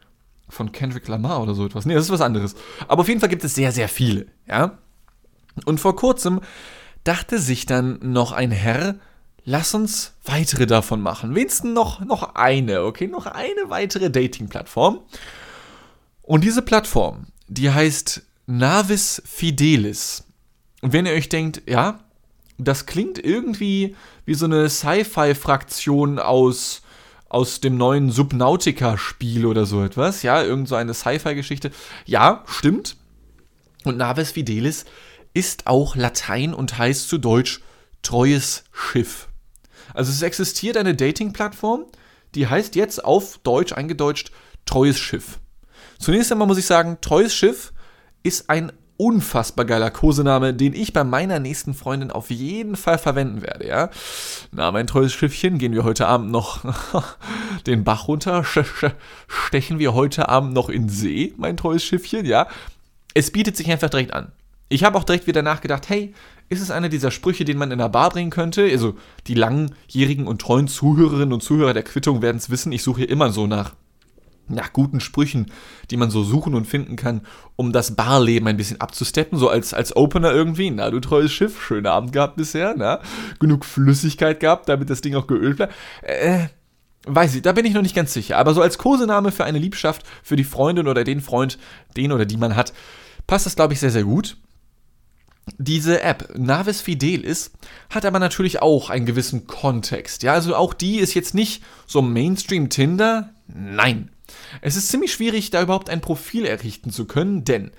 von 0.48 0.72
Kendrick 0.72 1.08
Lamar 1.08 1.42
oder 1.42 1.54
so 1.54 1.66
etwas. 1.66 1.86
Nee, 1.86 1.94
das 1.94 2.04
ist 2.04 2.12
was 2.12 2.20
anderes. 2.20 2.54
Aber 2.86 3.00
auf 3.00 3.08
jeden 3.08 3.20
Fall 3.20 3.28
gibt 3.28 3.44
es 3.44 3.54
sehr, 3.54 3.72
sehr 3.72 3.88
viele, 3.88 4.26
ja. 4.46 4.78
Und 5.64 5.80
vor 5.80 5.96
kurzem 5.96 6.40
dachte 7.04 7.38
sich 7.38 7.66
dann 7.66 7.98
noch 8.02 8.32
ein 8.32 8.50
Herr, 8.50 8.96
lass 9.44 9.74
uns 9.74 10.14
weitere 10.24 10.66
davon 10.66 11.00
machen. 11.00 11.34
Wenigstens 11.34 11.72
noch, 11.72 12.00
noch 12.00 12.34
eine, 12.34 12.82
okay? 12.82 13.06
Noch 13.06 13.26
eine 13.26 13.68
weitere 13.68 14.10
Dating-Plattform. 14.10 15.00
Und 16.22 16.44
diese 16.44 16.62
Plattform, 16.62 17.26
die 17.48 17.70
heißt 17.70 18.22
Navis 18.46 19.22
Fidelis. 19.24 20.24
Und 20.82 20.92
wenn 20.92 21.06
ihr 21.06 21.12
euch 21.12 21.28
denkt, 21.28 21.62
ja, 21.68 22.00
das 22.58 22.86
klingt 22.86 23.18
irgendwie 23.18 23.96
wie 24.26 24.34
so 24.34 24.44
eine 24.44 24.68
Sci-Fi-Fraktion 24.68 26.18
aus 26.18 26.82
aus 27.34 27.58
dem 27.58 27.76
neuen 27.76 28.12
Subnautica-Spiel 28.12 29.44
oder 29.44 29.66
so 29.66 29.82
etwas. 29.82 30.22
Ja, 30.22 30.40
irgend 30.40 30.68
so 30.68 30.76
eine 30.76 30.94
Sci-Fi-Geschichte. 30.94 31.72
Ja, 32.04 32.44
stimmt. 32.46 32.96
Und 33.82 33.96
Naves 33.96 34.30
Fidelis 34.30 34.84
ist 35.32 35.66
auch 35.66 35.96
Latein 35.96 36.54
und 36.54 36.78
heißt 36.78 37.08
zu 37.08 37.18
Deutsch 37.18 37.60
treues 38.02 38.62
Schiff. 38.70 39.28
Also 39.94 40.12
es 40.12 40.22
existiert 40.22 40.76
eine 40.76 40.94
Dating-Plattform, 40.94 41.86
die 42.36 42.46
heißt 42.46 42.76
jetzt 42.76 43.04
auf 43.04 43.38
Deutsch 43.38 43.72
eingedeutscht 43.72 44.30
treues 44.64 45.00
Schiff. 45.00 45.40
Zunächst 45.98 46.32
einmal 46.32 46.48
muss 46.48 46.58
ich 46.58 46.66
sagen, 46.66 46.98
treues 47.00 47.34
Schiff 47.34 47.72
ist 48.22 48.50
ein 48.50 48.72
unfassbar 48.96 49.64
geiler 49.64 49.90
Kosename, 49.90 50.54
den 50.54 50.72
ich 50.72 50.92
bei 50.92 51.02
meiner 51.02 51.40
nächsten 51.40 51.74
Freundin 51.74 52.10
auf 52.10 52.30
jeden 52.30 52.76
Fall 52.76 52.98
verwenden 52.98 53.42
werde, 53.42 53.66
ja. 53.66 53.90
Na, 54.52 54.70
mein 54.70 54.86
treues 54.86 55.12
Schiffchen, 55.12 55.58
gehen 55.58 55.72
wir 55.72 55.84
heute 55.84 56.06
Abend 56.06 56.30
noch 56.30 56.64
den 57.66 57.84
Bach 57.84 58.06
runter, 58.06 58.44
stechen 59.26 59.78
wir 59.78 59.94
heute 59.94 60.28
Abend 60.28 60.52
noch 60.52 60.68
in 60.68 60.88
See, 60.88 61.34
mein 61.36 61.56
treues 61.56 61.82
Schiffchen, 61.82 62.24
ja. 62.24 62.46
Es 63.14 63.30
bietet 63.30 63.56
sich 63.56 63.70
einfach 63.70 63.90
direkt 63.90 64.14
an. 64.14 64.32
Ich 64.68 64.84
habe 64.84 64.96
auch 64.96 65.04
direkt 65.04 65.26
wieder 65.26 65.42
nachgedacht, 65.42 65.88
hey, 65.88 66.14
ist 66.48 66.60
es 66.60 66.70
einer 66.70 66.88
dieser 66.88 67.10
Sprüche, 67.10 67.44
den 67.44 67.58
man 67.58 67.70
in 67.70 67.78
der 67.78 67.88
Bar 67.88 68.10
bringen 68.10 68.30
könnte? 68.30 68.64
Also 68.64 68.94
die 69.26 69.34
langjährigen 69.34 70.26
und 70.26 70.40
treuen 70.40 70.68
Zuhörerinnen 70.68 71.32
und 71.32 71.42
Zuhörer 71.42 71.74
der 71.74 71.82
Quittung 71.82 72.22
werden 72.22 72.38
es 72.38 72.50
wissen, 72.50 72.72
ich 72.72 72.82
suche 72.82 73.04
immer 73.04 73.30
so 73.30 73.46
nach 73.46 73.72
nach 74.48 74.72
guten 74.72 75.00
Sprüchen, 75.00 75.50
die 75.90 75.96
man 75.96 76.10
so 76.10 76.22
suchen 76.22 76.54
und 76.54 76.66
finden 76.66 76.96
kann, 76.96 77.22
um 77.56 77.72
das 77.72 77.96
Barleben 77.96 78.48
ein 78.48 78.56
bisschen 78.56 78.80
abzusteppen, 78.80 79.38
so 79.38 79.48
als, 79.48 79.74
als 79.74 79.96
Opener 79.96 80.32
irgendwie. 80.32 80.70
Na, 80.70 80.90
du 80.90 81.00
treues 81.00 81.32
Schiff, 81.32 81.62
schönen 81.62 81.86
Abend 81.86 82.12
gehabt 82.12 82.36
bisher, 82.36 82.74
na? 82.76 83.00
Genug 83.40 83.64
Flüssigkeit 83.64 84.40
gehabt, 84.40 84.68
damit 84.68 84.90
das 84.90 85.00
Ding 85.00 85.14
auch 85.14 85.26
geölt 85.26 85.56
bleibt. 85.56 85.74
Äh, 86.02 86.48
weiß 87.06 87.34
ich, 87.34 87.42
da 87.42 87.52
bin 87.52 87.64
ich 87.64 87.74
noch 87.74 87.82
nicht 87.82 87.94
ganz 87.94 88.12
sicher. 88.12 88.38
Aber 88.38 88.54
so 88.54 88.62
als 88.62 88.78
Kosename 88.78 89.32
für 89.32 89.44
eine 89.44 89.58
Liebschaft, 89.58 90.04
für 90.22 90.36
die 90.36 90.44
Freundin 90.44 90.88
oder 90.88 91.04
den 91.04 91.20
Freund, 91.20 91.58
den 91.96 92.12
oder 92.12 92.24
die 92.24 92.36
man 92.36 92.56
hat, 92.56 92.72
passt 93.26 93.46
das, 93.46 93.56
glaube 93.56 93.72
ich, 93.74 93.80
sehr, 93.80 93.90
sehr 93.90 94.04
gut. 94.04 94.36
Diese 95.58 96.00
App, 96.02 96.32
Navis 96.38 96.80
Fidelis, 96.80 97.52
hat 97.90 98.06
aber 98.06 98.18
natürlich 98.18 98.62
auch 98.62 98.88
einen 98.88 99.04
gewissen 99.04 99.46
Kontext. 99.46 100.22
Ja, 100.22 100.32
also 100.32 100.56
auch 100.56 100.72
die 100.72 100.96
ist 100.96 101.12
jetzt 101.12 101.34
nicht 101.34 101.62
so 101.86 102.00
Mainstream 102.00 102.70
Tinder. 102.70 103.30
Nein, 103.46 104.10
es 104.60 104.76
ist 104.76 104.88
ziemlich 104.88 105.12
schwierig, 105.12 105.50
da 105.50 105.62
überhaupt 105.62 105.90
ein 105.90 106.00
Profil 106.00 106.44
errichten 106.44 106.90
zu 106.90 107.06
können, 107.06 107.44
denn 107.44 107.70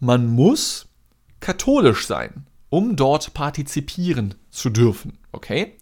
man 0.00 0.26
muss 0.26 0.88
katholisch 1.40 2.06
sein, 2.06 2.46
um 2.70 2.96
dort 2.96 3.34
partizipieren 3.34 4.34
zu 4.50 4.70
dürfen, 4.70 5.18
okay? 5.32 5.76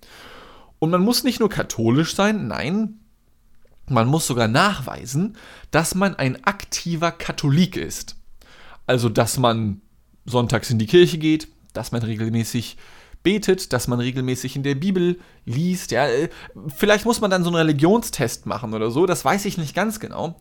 Und 0.79 0.91
man 0.91 1.03
muss 1.03 1.25
nicht 1.25 1.41
nur 1.41 1.49
katholisch 1.49 2.15
sein, 2.15 2.49
nein, 2.49 3.01
man 3.89 4.09
muss 4.09 4.27
sogar 4.27 4.49
nachweisen, 4.49 5.37
dass 5.71 5.95
man 5.95 6.15
ein 6.17 6.45
aktiver 6.45 7.13
Katholik 7.13 7.77
ist. 7.77 8.17
Also, 8.87 9.09
dass 9.09 9.39
man 9.39 9.81
sonntags 10.25 10.71
in 10.71 10.79
die 10.79 10.87
Kirche 10.87 11.19
geht, 11.19 11.49
dass 11.73 11.93
man 11.93 12.03
regelmäßig 12.03 12.77
betet, 13.27 13.73
dass 13.73 13.89
man 13.89 13.99
regelmäßig 13.99 14.55
in 14.55 14.63
der 14.63 14.77
Bibel 14.77 15.19
liest. 15.45 15.91
Ja, 15.91 16.07
äh, 16.07 16.29
vielleicht 16.69 17.05
muss 17.05 17.21
man 17.21 17.29
dann 17.29 17.43
so 17.43 17.51
einen 17.51 17.57
Religionstest 17.57 18.47
machen 18.47 18.73
oder 18.73 18.93
so, 18.93 19.05
das 19.05 19.25
weiß 19.25 19.47
ich 19.47 19.59
nicht 19.59 19.75
ganz 19.75 19.99
genau. 19.99 20.39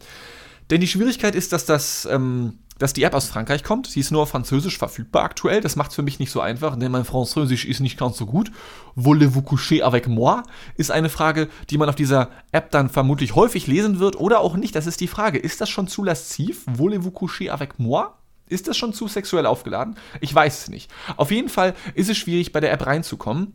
Denn 0.69 0.81
die 0.81 0.87
Schwierigkeit 0.87 1.33
ist, 1.33 1.51
dass 1.51 1.65
das. 1.65 2.07
Ähm, 2.11 2.59
dass 2.77 2.91
die 2.91 3.03
App 3.03 3.13
aus 3.13 3.29
Frankreich 3.29 3.63
kommt. 3.63 3.87
Sie 3.87 4.01
ist 4.01 4.11
nur 4.11 4.23
auf 4.23 4.29
Französisch 4.31 4.77
verfügbar 4.77 5.23
aktuell. 5.23 5.61
Das 5.61 5.77
macht 5.77 5.91
es 5.91 5.95
für 5.95 6.01
mich 6.01 6.19
nicht 6.19 6.29
so 6.29 6.41
einfach, 6.41 6.75
denn 6.75 6.91
mein 6.91 7.05
Französisch 7.05 7.63
ist 7.63 7.79
nicht 7.79 7.97
ganz 7.97 8.17
so 8.17 8.25
gut. 8.25 8.51
Voulez-vous 8.95 9.43
coucher 9.43 9.85
avec 9.85 10.09
moi? 10.09 10.43
Ist 10.75 10.91
eine 10.91 11.07
Frage, 11.07 11.47
die 11.69 11.77
man 11.77 11.87
auf 11.87 11.95
dieser 11.95 12.31
App 12.51 12.71
dann 12.71 12.89
vermutlich 12.89 13.33
häufig 13.33 13.67
lesen 13.67 13.99
wird 13.99 14.17
oder 14.17 14.41
auch 14.41 14.57
nicht. 14.57 14.75
Das 14.75 14.87
ist 14.87 14.99
die 14.99 15.07
Frage. 15.07 15.37
Ist 15.37 15.61
das 15.61 15.69
schon 15.69 15.87
zu 15.87 16.03
lasziv? 16.03 16.63
Voulez-vous 16.65 17.11
coucher 17.11 17.53
avec 17.53 17.79
moi? 17.79 18.13
Ist 18.47 18.67
das 18.67 18.77
schon 18.77 18.93
zu 18.93 19.07
sexuell 19.07 19.45
aufgeladen? 19.45 19.95
Ich 20.21 20.33
weiß 20.33 20.63
es 20.63 20.69
nicht. 20.69 20.91
Auf 21.17 21.31
jeden 21.31 21.49
Fall 21.49 21.73
ist 21.95 22.09
es 22.09 22.17
schwierig, 22.17 22.51
bei 22.51 22.59
der 22.59 22.71
App 22.71 22.85
reinzukommen, 22.85 23.53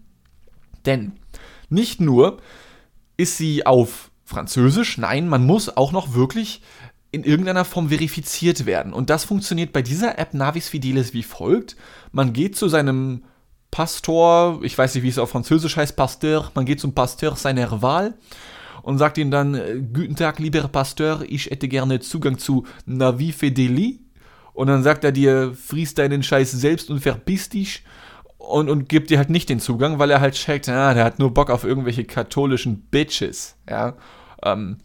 denn 0.84 1.12
nicht 1.68 2.00
nur 2.00 2.38
ist 3.16 3.36
sie 3.36 3.66
auf 3.66 4.10
Französisch, 4.24 4.98
nein, 4.98 5.28
man 5.28 5.44
muss 5.44 5.76
auch 5.76 5.92
noch 5.92 6.14
wirklich 6.14 6.62
in 7.12 7.24
irgendeiner 7.24 7.64
Form 7.64 7.88
verifiziert 7.88 8.66
werden. 8.66 8.92
Und 8.92 9.10
das 9.10 9.24
funktioniert 9.24 9.72
bei 9.72 9.82
dieser 9.82 10.18
App 10.18 10.34
Navis 10.34 10.68
Fidelis 10.68 11.12
wie 11.12 11.24
folgt. 11.24 11.76
Man 12.12 12.32
geht 12.32 12.56
zu 12.56 12.68
seinem 12.68 13.24
Pastor, 13.70 14.60
ich 14.62 14.76
weiß 14.76 14.94
nicht, 14.94 15.04
wie 15.04 15.08
es 15.08 15.18
auf 15.18 15.30
Französisch 15.30 15.76
heißt, 15.76 15.96
Pasteur, 15.96 16.50
man 16.54 16.64
geht 16.64 16.80
zum 16.80 16.94
Pasteur 16.94 17.36
seiner 17.36 17.82
Wahl 17.82 18.14
und 18.82 18.98
sagt 18.98 19.18
ihm 19.18 19.30
dann, 19.30 19.54
äh, 19.54 19.80
Guten 19.92 20.16
Tag, 20.16 20.38
lieber 20.38 20.66
Pasteur, 20.68 21.24
ich 21.28 21.46
hätte 21.46 21.68
gerne 21.68 22.00
Zugang 22.00 22.38
zu 22.38 22.64
Navi 22.86 23.32
Fideli 23.32 24.00
und 24.60 24.66
dann 24.66 24.82
sagt 24.82 25.04
er 25.04 25.10
dir, 25.10 25.54
friest 25.54 25.96
deinen 25.96 26.22
Scheiß 26.22 26.50
selbst 26.50 26.90
und 26.90 27.00
verpiss 27.00 27.48
dich 27.48 27.82
und, 28.36 28.68
und 28.68 28.90
gibt 28.90 29.08
dir 29.08 29.16
halt 29.16 29.30
nicht 29.30 29.48
den 29.48 29.58
Zugang, 29.58 29.98
weil 29.98 30.10
er 30.10 30.20
halt 30.20 30.34
checkt, 30.34 30.68
ah, 30.68 30.92
der 30.92 31.02
hat 31.04 31.18
nur 31.18 31.32
Bock 31.32 31.48
auf 31.48 31.64
irgendwelche 31.64 32.04
katholischen 32.04 32.82
Bitches, 32.90 33.56
ja. 33.66 33.94
Ähm, 34.42 34.76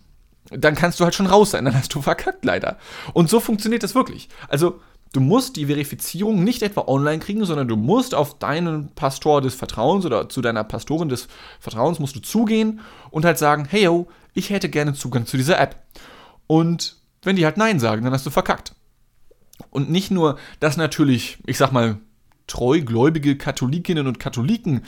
dann 0.50 0.76
kannst 0.76 1.02
du 1.02 1.04
halt 1.04 1.14
schon 1.14 1.26
raus 1.26 1.52
sein, 1.52 1.66
dann 1.66 1.76
hast 1.76 1.94
du 1.94 2.02
verkackt 2.02 2.46
leider. 2.46 2.78
Und 3.12 3.30
so 3.30 3.42
funktioniert 3.42 3.84
das 3.84 3.96
wirklich. 3.96 4.30
Also, 4.48 4.80
du 5.12 5.20
musst 5.20 5.58
die 5.58 5.66
Verifizierung 5.66 6.42
nicht 6.42 6.62
etwa 6.62 6.86
online 6.88 7.20
kriegen, 7.20 7.44
sondern 7.44 7.68
du 7.68 7.76
musst 7.76 8.16
auf 8.16 8.40
deinen 8.40 8.96
Pastor 8.96 9.42
des 9.42 9.56
Vertrauens 9.56 10.06
oder 10.06 10.30
zu 10.30 10.42
deiner 10.42 10.64
Pastorin 10.64 11.10
des 11.10 11.28
Vertrauens 11.60 12.00
musst 12.00 12.16
du 12.16 12.22
zugehen 12.22 12.80
und 13.12 13.26
halt 13.26 13.38
sagen, 13.38 13.68
hey 13.70 13.84
yo, 13.84 14.08
ich 14.34 14.52
hätte 14.52 14.70
gerne 14.70 14.94
Zugang 14.94 15.26
zu 15.26 15.36
dieser 15.36 15.60
App. 15.60 15.84
Und 16.48 16.96
wenn 17.24 17.36
die 17.36 17.44
halt 17.44 17.58
Nein 17.58 17.82
sagen, 17.82 18.06
dann 18.06 18.14
hast 18.14 18.26
du 18.26 18.30
verkackt. 18.30 18.74
Und 19.76 19.92
nicht 19.92 20.10
nur, 20.10 20.38
dass 20.62 20.78
natürlich, 20.78 21.38
ich 21.46 21.58
sag 21.58 21.74
mal, 21.74 21.98
treugläubige 22.48 23.38
Katholikinnen 23.38 24.08
und 24.08 24.22
Katholiken 24.22 24.84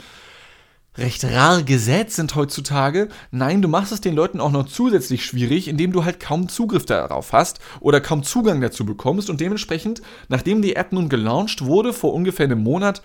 recht 0.96 1.24
rar 1.26 1.62
gesät 1.62 2.10
sind 2.10 2.34
heutzutage. 2.34 3.10
Nein, 3.30 3.60
du 3.60 3.68
machst 3.68 3.92
es 3.92 4.00
den 4.00 4.14
Leuten 4.14 4.40
auch 4.40 4.50
noch 4.50 4.66
zusätzlich 4.66 5.26
schwierig, 5.26 5.68
indem 5.68 5.92
du 5.92 6.06
halt 6.06 6.20
kaum 6.20 6.48
Zugriff 6.48 6.86
darauf 6.86 7.34
hast 7.34 7.60
oder 7.80 8.00
kaum 8.00 8.22
Zugang 8.22 8.62
dazu 8.62 8.86
bekommst 8.86 9.28
und 9.28 9.42
dementsprechend, 9.42 10.00
nachdem 10.28 10.62
die 10.62 10.74
App 10.74 10.94
nun 10.94 11.10
gelauncht 11.10 11.66
wurde 11.66 11.92
vor 11.92 12.14
ungefähr 12.14 12.46
einem 12.46 12.62
Monat, 12.62 13.02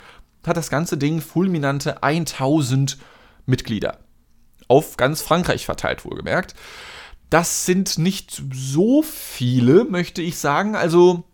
hat 0.48 0.56
das 0.56 0.70
ganze 0.70 0.98
Ding 0.98 1.20
fulminante 1.20 2.02
1000 2.02 2.98
Mitglieder. 3.46 4.00
Auf 4.70 4.96
ganz 4.96 5.22
Frankreich 5.22 5.66
verteilt, 5.66 6.06
wohlgemerkt. 6.06 6.56
Das 7.30 7.66
sind 7.66 7.98
nicht 7.98 8.42
so 8.54 9.02
viele, 9.02 9.84
möchte 9.84 10.22
ich 10.22 10.38
sagen. 10.38 10.78
Also 10.78 11.26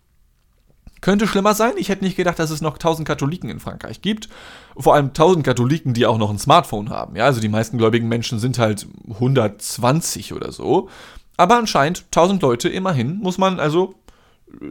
Könnte 1.01 1.27
schlimmer 1.27 1.53
sein. 1.53 1.73
Ich 1.77 1.89
hätte 1.89 2.03
nicht 2.03 2.17
gedacht, 2.17 2.39
dass 2.39 2.51
es 2.51 2.61
noch 2.61 2.73
1000 2.73 3.07
Katholiken 3.07 3.49
in 3.49 3.59
Frankreich 3.59 4.01
gibt. 4.01 4.29
Vor 4.77 4.95
allem 4.95 5.07
1000 5.07 5.45
Katholiken, 5.45 5.93
die 5.93 6.05
auch 6.05 6.17
noch 6.17 6.29
ein 6.29 6.39
Smartphone 6.39 6.89
haben. 6.89 7.15
Ja, 7.15 7.25
also 7.25 7.39
die 7.39 7.49
meisten 7.49 7.77
gläubigen 7.77 8.07
Menschen 8.07 8.39
sind 8.39 8.59
halt 8.59 8.87
120 9.09 10.33
oder 10.33 10.51
so. 10.51 10.89
Aber 11.37 11.57
anscheinend 11.57 12.05
1000 12.07 12.41
Leute 12.41 12.69
immerhin, 12.69 13.17
muss 13.19 13.37
man 13.37 13.59
also 13.59 13.95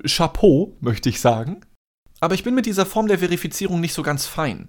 Chapeau, 0.07 0.77
möchte 0.81 1.09
ich 1.09 1.21
sagen. 1.21 1.61
Aber 2.20 2.35
ich 2.35 2.42
bin 2.42 2.54
mit 2.54 2.66
dieser 2.66 2.85
Form 2.85 3.07
der 3.07 3.20
Verifizierung 3.20 3.81
nicht 3.81 3.94
so 3.94 4.02
ganz 4.02 4.26
fein. 4.26 4.68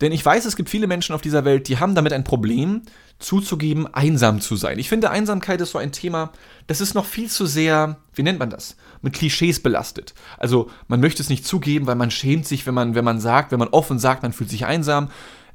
Denn 0.00 0.12
ich 0.12 0.24
weiß, 0.24 0.44
es 0.44 0.56
gibt 0.56 0.68
viele 0.68 0.86
Menschen 0.86 1.14
auf 1.14 1.20
dieser 1.20 1.44
Welt, 1.44 1.68
die 1.68 1.78
haben 1.78 1.94
damit 1.94 2.12
ein 2.12 2.24
Problem, 2.24 2.82
zuzugeben, 3.18 3.92
einsam 3.92 4.40
zu 4.40 4.56
sein. 4.56 4.78
Ich 4.78 4.88
finde, 4.88 5.10
Einsamkeit 5.10 5.60
ist 5.60 5.72
so 5.72 5.78
ein 5.78 5.92
Thema, 5.92 6.32
das 6.66 6.80
ist 6.80 6.94
noch 6.94 7.04
viel 7.04 7.28
zu 7.28 7.46
sehr, 7.46 7.98
wie 8.14 8.22
nennt 8.22 8.38
man 8.38 8.50
das, 8.50 8.76
mit 9.02 9.12
Klischees 9.12 9.60
belastet. 9.60 10.14
Also 10.38 10.70
man 10.86 11.00
möchte 11.00 11.22
es 11.22 11.28
nicht 11.28 11.46
zugeben, 11.46 11.86
weil 11.86 11.96
man 11.96 12.10
schämt 12.10 12.46
sich, 12.46 12.66
wenn 12.66 12.74
man, 12.74 12.94
wenn 12.94 13.04
man 13.04 13.20
sagt, 13.20 13.50
wenn 13.50 13.58
man 13.58 13.68
offen 13.68 13.98
sagt, 13.98 14.22
man 14.22 14.32
fühlt 14.32 14.50
sich 14.50 14.66
einsam. 14.66 15.10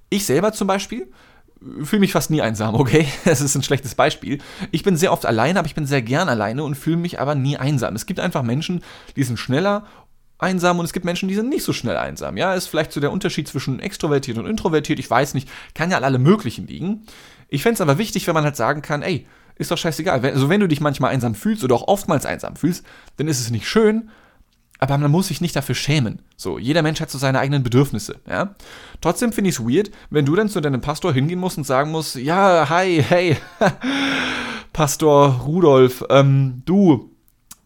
Ich 0.10 0.26
selber 0.26 0.52
zum 0.54 0.68
Beispiel 0.68 1.08
fühle 1.84 2.02
mich 2.02 2.12
fast 2.12 2.30
nie 2.30 2.42
einsam, 2.42 2.76
okay? 2.76 3.08
Das 3.26 3.42
ist 3.42 3.56
ein 3.56 3.64
schlechtes 3.64 3.96
Beispiel. 3.96 4.40
Ich 4.72 4.84
bin 4.84 4.98
sehr 4.98 5.12
oft 5.12 5.26
alleine, 5.26 5.60
aber 5.60 5.66
ich 5.66 5.76
bin 5.76 5.86
sehr 5.86 6.02
gern 6.02 6.30
alleine 6.30 6.64
und 6.64 6.76
fühle 6.76 6.98
mich 6.98 7.20
aber 7.20 7.36
nie 7.36 7.58
einsam. 7.58 7.96
Es 7.96 8.06
gibt 8.06 8.20
einfach 8.20 8.44
Menschen, 8.44 8.84
die 9.16 9.24
sind 9.24 9.38
schneller 9.38 9.86
einsam 10.44 10.80
und 10.80 10.86
es 10.86 10.94
gibt 10.94 11.06
Menschen, 11.06 11.30
die 11.30 11.36
sind 11.36 11.50
nicht 11.50 11.64
so 11.64 11.74
schnell 11.74 11.98
einsam. 11.98 12.38
Ja, 12.38 12.54
ist 12.54 12.68
vielleicht 12.68 12.92
so 12.92 13.00
der 13.00 13.12
Unterschied 13.12 13.48
zwischen 13.48 13.80
extrovertiert 13.80 14.38
und 14.38 14.46
introvertiert. 14.46 15.00
Ich 15.00 15.10
weiß 15.10 15.34
nicht, 15.34 15.50
kann 15.74 15.90
ja 15.90 15.98
an 15.98 16.04
alle 16.04 16.20
möglichen 16.20 16.68
liegen. 16.68 17.06
Ich 17.50 17.64
fände 17.64 17.76
es 17.76 17.82
aber 17.82 17.98
wichtig, 17.98 18.28
wenn 18.28 18.34
man 18.34 18.44
halt 18.44 18.56
sagen 18.56 18.82
kann, 18.82 19.02
ey, 19.02 19.26
ist 19.56 19.72
doch 19.72 19.78
scheißegal. 19.78 20.24
Also 20.26 20.50
wenn 20.50 20.60
du 20.60 20.68
dich 20.68 20.82
manchmal 20.82 21.12
einsam 21.12 21.36
fühlst 21.36 21.64
oder 21.64 21.76
auch 21.76 21.88
oftmals 21.88 22.26
einsam 22.26 22.56
fühlst, 22.56 22.86
dann 23.18 23.28
ist 23.28 23.40
es 23.40 23.52
nicht 23.52 23.68
schön, 23.68 24.10
aber 24.80 24.98
man 24.98 25.12
muss 25.12 25.28
sich 25.28 25.40
nicht 25.40 25.56
dafür 25.56 25.76
schämen. 25.76 26.20
So, 26.36 26.58
jeder 26.58 26.82
Mensch 26.82 27.00
hat 27.00 27.10
so 27.10 27.18
seine 27.18 27.40
eigenen 27.40 27.64
Bedürfnisse, 27.64 28.20
ja. 28.28 28.56
Trotzdem 29.02 29.32
finde 29.32 29.50
ich 29.50 29.60
es 29.60 29.66
weird, 29.66 29.92
wenn 30.10 30.26
du 30.26 30.36
dann 30.36 30.50
zu 30.50 30.60
deinem 30.62 30.82
Pastor 30.82 31.14
hingehen 31.14 31.40
musst 31.40 31.58
und 31.58 31.64
sagen 31.64 31.92
musst, 31.92 32.16
ja, 32.16 32.68
hi, 32.70 33.02
hey, 33.08 33.38
Pastor 34.74 35.42
Rudolf, 35.46 36.04
ähm, 36.10 36.64
du, 36.66 37.12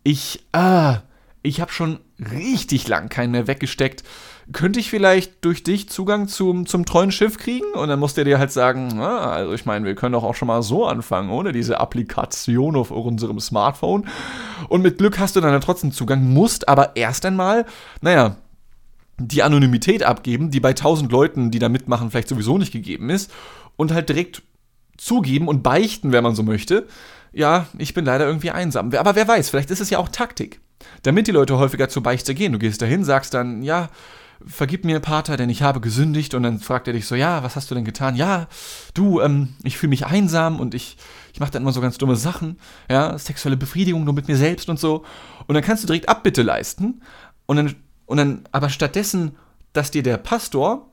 ich, 0.03 0.45
ah, 0.51 0.99
ich 1.47 1.61
habe 1.61 1.71
schon 1.71 1.99
richtig 2.19 2.87
lang 2.87 3.07
keinen 3.09 3.31
mehr 3.31 3.47
weggesteckt. 3.47 4.03
Könnte 4.51 4.79
ich 4.79 4.89
vielleicht 4.89 5.43
durch 5.45 5.63
dich 5.63 5.89
Zugang 5.89 6.27
zum, 6.27 6.65
zum 6.65 6.85
treuen 6.85 7.11
Schiff 7.11 7.37
kriegen? 7.37 7.73
Und 7.73 7.87
dann 7.87 7.99
muss 7.99 8.13
der 8.13 8.25
dir 8.25 8.37
halt 8.37 8.51
sagen, 8.51 8.99
ah, 8.99 9.31
also 9.31 9.53
ich 9.53 9.65
meine, 9.65 9.85
wir 9.85 9.95
können 9.95 10.13
doch 10.13 10.23
auch 10.23 10.35
schon 10.35 10.47
mal 10.47 10.61
so 10.61 10.85
anfangen, 10.85 11.29
ohne 11.29 11.53
diese 11.53 11.79
Applikation 11.79 12.75
auf 12.75 12.91
unserem 12.91 13.39
Smartphone. 13.39 14.07
Und 14.67 14.81
mit 14.81 14.97
Glück 14.97 15.19
hast 15.19 15.35
du 15.35 15.41
dann 15.41 15.59
trotzdem 15.61 15.91
Zugang, 15.91 16.23
musst 16.33 16.67
aber 16.67 16.95
erst 16.95 17.25
einmal, 17.25 17.65
naja, 18.01 18.35
die 19.17 19.41
Anonymität 19.41 20.03
abgeben, 20.03 20.51
die 20.51 20.59
bei 20.59 20.73
tausend 20.73 21.11
Leuten, 21.11 21.49
die 21.49 21.59
da 21.59 21.69
mitmachen, 21.69 22.11
vielleicht 22.11 22.29
sowieso 22.29 22.57
nicht 22.57 22.73
gegeben 22.73 23.09
ist. 23.09 23.31
Und 23.77 23.93
halt 23.93 24.09
direkt 24.09 24.43
zugeben 24.97 25.47
und 25.47 25.63
beichten, 25.63 26.11
wenn 26.11 26.23
man 26.23 26.35
so 26.35 26.43
möchte. 26.43 26.87
Ja, 27.31 27.67
ich 27.77 27.93
bin 27.93 28.05
leider 28.05 28.25
irgendwie 28.25 28.51
einsam. 28.51 28.91
Aber 28.93 29.15
wer 29.15 29.27
weiß, 29.27 29.49
vielleicht 29.49 29.71
ist 29.71 29.81
es 29.81 29.89
ja 29.89 29.99
auch 29.99 30.09
Taktik 30.09 30.59
damit 31.03 31.27
die 31.27 31.31
Leute 31.31 31.57
häufiger 31.57 31.89
zur 31.89 32.03
Beichte 32.03 32.33
gehen. 32.35 32.53
Du 32.53 32.59
gehst 32.59 32.81
dahin, 32.81 33.03
sagst 33.03 33.33
dann, 33.33 33.61
ja, 33.61 33.89
vergib 34.45 34.85
mir, 34.85 34.99
Pater, 34.99 35.37
denn 35.37 35.49
ich 35.49 35.61
habe 35.61 35.81
gesündigt. 35.81 36.33
Und 36.33 36.43
dann 36.43 36.59
fragt 36.59 36.87
er 36.87 36.93
dich 36.93 37.05
so, 37.05 37.15
ja, 37.15 37.43
was 37.43 37.55
hast 37.55 37.71
du 37.71 37.75
denn 37.75 37.85
getan? 37.85 38.15
Ja, 38.15 38.47
du, 38.93 39.21
ähm, 39.21 39.55
ich 39.63 39.77
fühle 39.77 39.89
mich 39.89 40.05
einsam 40.05 40.59
und 40.59 40.73
ich, 40.73 40.97
ich 41.33 41.39
mache 41.39 41.51
dann 41.51 41.63
immer 41.63 41.71
so 41.71 41.81
ganz 41.81 41.97
dumme 41.97 42.15
Sachen, 42.15 42.57
ja, 42.89 43.17
sexuelle 43.17 43.57
Befriedigung 43.57 44.03
nur 44.03 44.13
mit 44.13 44.27
mir 44.27 44.37
selbst 44.37 44.69
und 44.69 44.79
so. 44.79 45.03
Und 45.47 45.55
dann 45.55 45.63
kannst 45.63 45.83
du 45.83 45.87
direkt 45.87 46.09
Abbitte 46.09 46.43
leisten. 46.43 47.01
Und 47.45 47.57
dann, 47.57 47.75
und 48.05 48.17
dann, 48.17 48.43
aber 48.51 48.69
stattdessen, 48.69 49.35
dass 49.73 49.91
dir 49.91 50.03
der 50.03 50.17
Pastor 50.17 50.91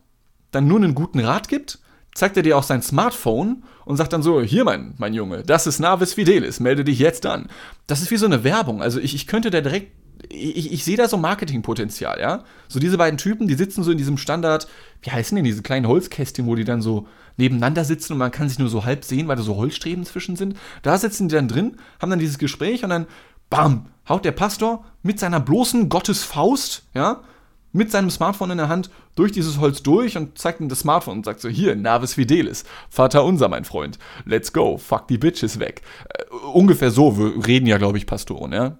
dann 0.51 0.67
nur 0.67 0.79
einen 0.79 0.95
guten 0.95 1.21
Rat 1.21 1.49
gibt, 1.49 1.81
zeigt 2.15 2.37
er 2.37 2.43
dir 2.43 2.57
auch 2.57 2.63
sein 2.63 2.83
Smartphone 2.83 3.65
und 3.85 3.97
sagt 3.97 4.13
dann 4.13 4.23
so, 4.23 4.41
hier 4.41 4.65
mein, 4.65 4.95
mein 4.99 5.15
Junge, 5.15 5.43
das 5.43 5.67
ist 5.67 5.81
Navis 5.81 6.15
Fidelis, 6.15 6.61
melde 6.61 6.85
dich 6.85 6.99
jetzt 6.99 7.27
an. 7.27 7.49
Das 7.87 8.01
ist 8.01 8.11
wie 8.11 8.17
so 8.17 8.27
eine 8.27 8.45
Werbung. 8.45 8.83
Also 8.83 9.01
ich, 9.01 9.15
ich 9.15 9.27
könnte 9.27 9.51
da 9.51 9.61
direkt, 9.61 9.93
ich, 10.31 10.73
ich 10.73 10.85
sehe 10.85 10.97
da 10.97 11.09
so 11.09 11.17
Marketingpotenzial, 11.17 12.19
ja. 12.21 12.45
So 12.69 12.79
diese 12.79 12.97
beiden 12.97 13.19
Typen, 13.19 13.49
die 13.49 13.55
sitzen 13.55 13.83
so 13.83 13.91
in 13.91 13.99
diesem 13.99 14.17
Standard, 14.17 14.69
wie 15.03 15.11
heißen 15.11 15.35
denn 15.37 15.45
diese 15.45 15.63
kleinen 15.63 15.89
Holzkästchen, 15.89 16.47
wo 16.47 16.55
die 16.55 16.65
dann 16.65 16.81
so 16.81 17.07
nebeneinander 17.37 17.85
sitzen 17.85 18.13
und 18.13 18.21
man 18.21 18.31
kann 18.31 18.49
sich 18.49 18.59
nur 18.59 18.69
so 18.69 18.85
halb 18.85 19.05
sehen, 19.05 19.29
weil 19.29 19.37
da 19.37 19.43
so 19.43 19.57
Holzstreben 19.57 20.05
zwischen 20.05 20.37
sind. 20.37 20.57
Da 20.83 20.97
sitzen 20.97 21.29
die 21.29 21.35
dann 21.35 21.49
drin, 21.49 21.77
haben 22.01 22.11
dann 22.11 22.21
dieses 22.21 22.39
Gespräch 22.39 22.85
und 22.85 22.91
dann, 22.91 23.07
bam, 23.51 23.87
haut 24.09 24.25
der 24.25 24.33
Pastor 24.33 24.85
mit 25.03 25.19
seiner 25.19 25.41
bloßen 25.41 25.89
Gottesfaust, 25.89 26.87
ja, 26.95 27.23
mit 27.75 27.91
seinem 27.91 28.09
Smartphone 28.09 28.53
in 28.53 28.59
der 28.59 28.69
Hand 28.69 28.89
durch 29.17 29.33
dieses 29.33 29.59
Holz 29.59 29.83
durch 29.83 30.17
und 30.17 30.39
zeigt 30.39 30.61
ihm 30.61 30.69
das 30.69 30.81
Smartphone 30.81 31.19
und 31.19 31.25
sagt 31.25 31.41
so, 31.41 31.49
hier, 31.49 31.75
Navis 31.75 32.15
Fidelis, 32.15 32.65
Vater 32.89 33.25
unser, 33.25 33.49
mein 33.49 33.65
Freund, 33.65 33.99
let's 34.25 34.53
go, 34.53 34.79
fuck 34.79 35.09
die 35.09 35.19
Bitches 35.19 35.59
weg. 35.59 35.83
Äh, 36.09 36.35
ungefähr 36.53 36.93
so 36.93 37.09
reden 37.09 37.67
ja, 37.67 37.77
glaube 37.77 37.99
ich, 37.99 38.07
Pastoren, 38.07 38.53
ja. 38.53 38.79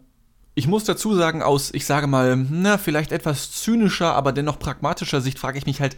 Ich 0.55 0.69
muss 0.69 0.85
dazu 0.85 1.13
sagen, 1.15 1.43
aus, 1.43 1.75
ich 1.75 1.85
sage 1.85 2.07
mal, 2.07 2.37
na, 2.37 2.79
vielleicht 2.79 3.11
etwas 3.11 3.51
zynischer, 3.51 4.15
aber 4.15 4.31
dennoch 4.31 4.61
pragmatischer 4.61 5.21
Sicht 5.21 5.41
frage 5.41 5.59
ich 5.59 5.67
mich 5.67 5.81
halt, 5.81 5.97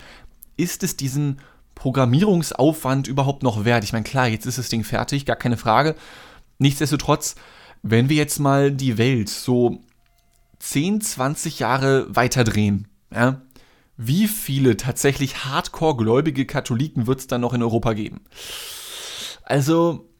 ist 0.57 0.83
es 0.83 0.97
diesen 0.97 1.43
Programmierungsaufwand 1.75 3.09
überhaupt 3.09 3.43
noch 3.43 3.67
wert? 3.67 3.85
Ich 3.85 3.93
meine, 3.93 4.05
klar, 4.05 4.27
jetzt 4.27 4.47
ist 4.47 4.57
das 4.57 4.71
Ding 4.71 4.85
fertig, 4.85 5.27
gar 5.27 5.37
keine 5.37 5.59
Frage. 5.59 5.95
Nichtsdestotrotz, 6.59 7.35
wenn 7.83 8.09
wir 8.09 8.17
jetzt 8.17 8.39
mal 8.39 8.73
die 8.73 8.97
Welt 8.97 9.29
so 9.29 9.83
10, 10.59 11.01
20 11.01 11.59
Jahre 11.59 12.07
weiterdrehen, 12.15 12.89
ja, 13.15 13.43
wie 13.97 14.29
viele 14.29 14.77
tatsächlich 14.77 15.45
hardcore-gläubige 15.45 16.45
Katholiken 16.45 17.07
wird 17.07 17.21
es 17.21 17.27
dann 17.27 17.41
noch 17.41 17.55
in 17.55 17.63
Europa 17.63 17.95
geben? 17.95 18.21
Also, 19.43 20.11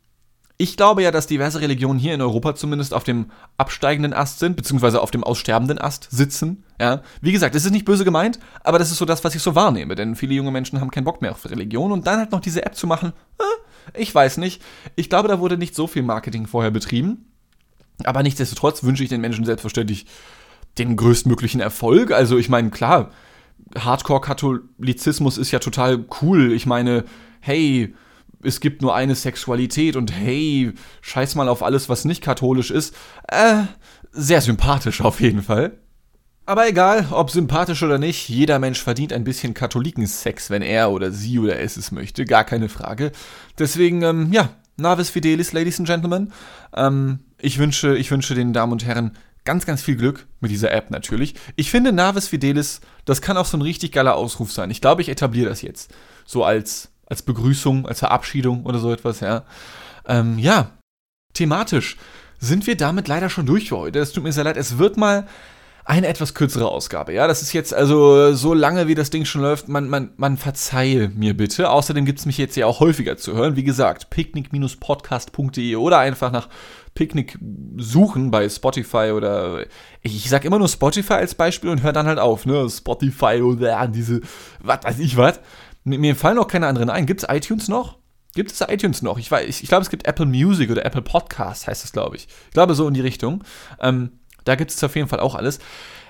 ich 0.57 0.79
glaube 0.79 1.03
ja, 1.03 1.11
dass 1.11 1.27
diverse 1.27 1.61
Religionen 1.61 1.99
hier 1.99 2.15
in 2.15 2.23
Europa 2.23 2.55
zumindest 2.55 2.95
auf 2.95 3.05
dem 3.05 3.31
absteigenden 3.59 4.15
Ast 4.15 4.39
sind, 4.39 4.57
beziehungsweise 4.57 5.03
auf 5.03 5.11
dem 5.11 5.25
aussterbenden 5.25 5.79
Ast 5.79 6.09
sitzen. 6.11 6.65
Ja, 6.81 7.03
wie 7.21 7.33
gesagt, 7.33 7.55
es 7.55 7.67
ist 7.67 7.73
nicht 7.73 7.85
böse 7.85 8.05
gemeint, 8.05 8.39
aber 8.65 8.79
das 8.79 8.91
ist 8.91 8.97
so 8.97 9.05
das, 9.05 9.25
was 9.25 9.35
ich 9.35 9.43
so 9.43 9.55
wahrnehme, 9.55 9.95
denn 9.95 10.17
viele 10.17 10.35
junge 10.35 10.51
Menschen 10.51 10.81
haben 10.81 10.91
keinen 10.91 11.05
Bock 11.05 11.21
mehr 11.21 11.33
auf 11.33 11.45
Religion 11.51 11.93
und 11.93 12.07
dann 12.07 12.19
halt 12.19 12.33
noch 12.33 12.41
diese 12.41 12.65
App 12.65 12.75
zu 12.75 12.87
machen, 12.87 13.13
äh, 13.39 14.01
ich 14.01 14.15
weiß 14.15 14.39
nicht. 14.39 14.63
Ich 14.97 15.11
glaube, 15.11 15.29
da 15.29 15.39
wurde 15.39 15.59
nicht 15.59 15.75
so 15.75 15.87
viel 15.87 16.03
Marketing 16.03 16.47
vorher 16.47 16.71
betrieben. 16.71 17.27
Aber 18.05 18.23
nichtsdestotrotz 18.23 18.85
wünsche 18.85 19.03
ich 19.03 19.09
den 19.09 19.21
Menschen 19.21 19.45
selbstverständlich 19.45 20.07
den 20.79 20.97
größtmöglichen 20.97 21.61
Erfolg. 21.61 22.11
Also 22.11 22.37
ich 22.37 22.49
meine, 22.49 22.71
klar, 22.71 23.11
Hardcore-Katholizismus 23.79 25.39
ist 25.39 25.51
ja 25.51 25.59
total 25.59 26.05
cool. 26.21 26.53
Ich 26.53 26.67
meine, 26.67 27.05
hey, 27.41 27.95
es 28.43 28.61
gibt 28.61 28.83
nur 28.83 28.95
eine 28.95 29.15
Sexualität 29.15 29.97
und 29.97 30.13
hey, 30.13 30.73
scheiß 31.01 31.35
mal 31.35 31.49
auf 31.49 31.63
alles, 31.63 31.89
was 31.89 32.05
nicht 32.05 32.23
katholisch 32.23 32.71
ist. 32.71 32.95
Äh, 33.29 33.63
sehr 34.13 34.41
sympathisch 34.41 35.01
auf 35.01 35.21
jeden 35.21 35.43
Fall. 35.43 35.79
Aber 36.49 36.69
egal, 36.69 37.09
ob 37.11 37.31
sympathisch 37.31 37.83
oder 37.83 37.99
nicht, 37.99 38.29
jeder 38.29 38.61
Mensch 38.61 38.81
verdient 38.81 39.13
ein 39.13 39.25
bisschen 39.25 39.53
Katholikensex, 39.53 40.49
wenn 40.49 40.63
er 40.63 40.93
oder 40.93 41.11
sie 41.11 41.41
oder 41.41 41.59
es 41.59 41.77
es 41.77 41.91
möchte, 41.91 42.25
gar 42.25 42.45
keine 42.45 42.69
Frage. 42.69 43.11
Deswegen, 43.59 44.03
ähm, 44.03 44.33
ja, 44.33 44.51
Navis 44.77 45.11
Fidelis, 45.11 45.53
Ladies 45.53 45.81
and 45.81 45.89
Gentlemen. 45.89 46.33
Ähm, 46.75 47.19
ich, 47.47 47.59
wünsche, 47.59 47.97
ich 47.97 48.11
wünsche 48.11 48.35
den 48.35 48.53
Damen 48.53 48.73
und 48.73 48.85
Herren 48.85 49.13
ganz, 49.45 49.65
ganz 49.67 49.81
viel 49.81 49.95
Glück 49.95 50.27
mit 50.41 50.51
dieser 50.51 50.73
App 50.73 50.91
natürlich. 50.91 51.37
Ich 51.55 51.71
finde 51.71 51.93
Navis 51.93 52.27
Fidelis, 52.27 52.81
das 53.05 53.23
kann 53.23 53.37
auch 53.37 53.47
so 53.47 53.57
ein 53.57 53.63
richtig 53.63 53.93
geiler 53.93 54.17
Ausruf 54.17 54.51
sein. 54.51 54.69
Ich 54.73 54.81
glaube, 54.81 55.01
ich 55.01 55.09
etabliere 55.09 55.49
das 55.49 55.63
jetzt. 55.63 55.95
So 56.25 56.43
als, 56.43 56.91
als 57.07 57.23
Begrüßung, 57.23 57.87
als 57.87 58.01
Verabschiedung 58.01 58.67
oder 58.67 58.81
so 58.81 58.93
etwas, 58.93 59.21
ja. 59.21 59.45
Ähm, 60.09 60.41
ja, 60.41 60.73
thematisch 61.35 61.97
sind 62.41 62.67
wir 62.67 62.77
damit 62.77 63.07
leider 63.07 63.31
schon 63.31 63.47
durch 63.47 63.69
für 63.69 63.77
heute. 63.77 64.01
Es 64.01 64.13
tut 64.13 64.25
mir 64.25 64.33
sehr 64.33 64.45
leid. 64.45 64.57
Es 64.57 64.79
wird 64.79 64.97
mal 64.97 65.29
eine 65.87 66.09
etwas 66.09 66.35
kürzere 66.35 66.69
Ausgabe. 66.69 67.13
Ja, 67.13 67.29
das 67.29 67.43
ist 67.43 67.53
jetzt 67.53 67.73
also 67.73 68.33
so 68.35 68.55
lange, 68.55 68.89
wie 68.89 68.97
das 68.97 69.11
Ding 69.11 69.25
schon 69.25 69.43
läuft. 69.43 69.69
Man, 69.69 69.89
man, 69.89 70.11
man 70.17 70.37
verzeihe 70.37 71.11
mir 71.11 71.37
bitte. 71.37 71.71
Außerdem 71.71 72.05
gibt 72.05 72.19
es 72.19 72.27
mich 72.27 72.39
jetzt 72.39 72.57
ja 72.57 72.67
auch 72.67 72.81
häufiger 72.81 73.17
zu 73.17 73.35
hören. 73.35 73.55
Wie 73.55 73.63
gesagt, 73.63 74.11
picknick-podcast.de 74.11 75.77
oder 75.77 75.99
einfach 76.01 76.33
nach 76.33 76.49
Picknick 76.95 77.39
suchen 77.77 78.33
bei 78.33 78.49
Spotify 78.49 79.13
oder 79.15 79.67
ich 80.03 80.29
sag 80.29 80.45
immer 80.45 80.59
nur 80.59 80.69
Spotify 80.69 81.15
als 81.15 81.37
Beispiel 81.37 81.71
und 81.71 81.85
hör 81.85 81.93
dann 81.93 82.07
halt 82.07 82.19
auf, 82.19 82.47
ne? 82.47 82.69
Spotify 82.69 83.43
oder 83.43 83.87
diese, 83.87 84.23
was 84.59 84.83
weiß 84.83 84.99
ich 84.99 85.17
was. 85.17 85.39
Mir 85.85 86.17
fallen 86.17 86.39
auch 86.39 86.49
keine 86.49 86.67
anderen 86.67 86.91
ein. 86.91 87.07
Gibt 87.07 87.23
es 87.23 87.29
iTunes 87.29 87.69
noch? 87.69 87.99
Gibt 88.35 88.51
es 88.51 88.61
iTunes 88.61 89.03
noch? 89.03 89.19
Ich 89.19 89.31
weiß, 89.31 89.47
ich, 89.47 89.63
ich 89.63 89.69
glaube, 89.69 89.83
es 89.83 89.91
gibt 89.91 90.07
Apple 90.09 90.27
Music 90.27 90.69
oder 90.69 90.85
Apple 90.85 91.03
Podcast, 91.03 91.69
heißt 91.69 91.85
es, 91.85 91.93
glaube 91.93 92.17
ich. 92.17 92.27
Ich 92.47 92.55
glaube, 92.55 92.75
so 92.75 92.89
in 92.89 92.95
die 92.95 93.01
Richtung. 93.01 93.45
Ähm, 93.81 94.19
da 94.47 94.55
gibt 94.55 94.71
es 94.71 94.83
auf 94.83 94.97
jeden 94.97 95.09
Fall 95.09 95.21
auch 95.21 95.35
alles. 95.35 95.59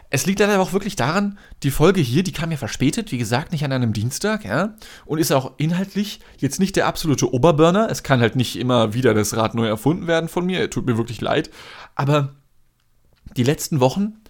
Es 0.08 0.24
liegt 0.24 0.40
aber 0.40 0.60
auch 0.60 0.72
wirklich 0.72 0.94
daran, 0.94 1.36
die 1.64 1.72
Folge 1.72 2.00
hier, 2.00 2.22
die 2.22 2.32
kam 2.32 2.52
ja 2.52 2.56
verspätet, 2.56 3.10
wie 3.10 3.18
gesagt, 3.18 3.50
nicht 3.50 3.64
an 3.64 3.72
einem 3.72 3.92
Dienstag, 3.92 4.44
ja, 4.44 4.76
und 5.04 5.18
ist 5.18 5.32
auch 5.32 5.54
inhaltlich 5.56 6.20
jetzt 6.38 6.60
nicht 6.60 6.76
der 6.76 6.86
absolute 6.86 7.32
Oberburner. 7.32 7.90
Es 7.90 8.04
kann 8.04 8.20
halt 8.20 8.36
nicht 8.36 8.56
immer 8.56 8.94
wieder 8.94 9.14
das 9.14 9.36
Rad 9.36 9.54
neu 9.54 9.66
erfunden 9.66 10.06
werden 10.06 10.28
von 10.28 10.46
mir, 10.46 10.70
tut 10.70 10.86
mir 10.86 10.96
wirklich 10.96 11.20
leid. 11.20 11.50
Aber 11.96 12.36
die 13.36 13.42
letzten 13.42 13.80
Wochen, 13.80 14.20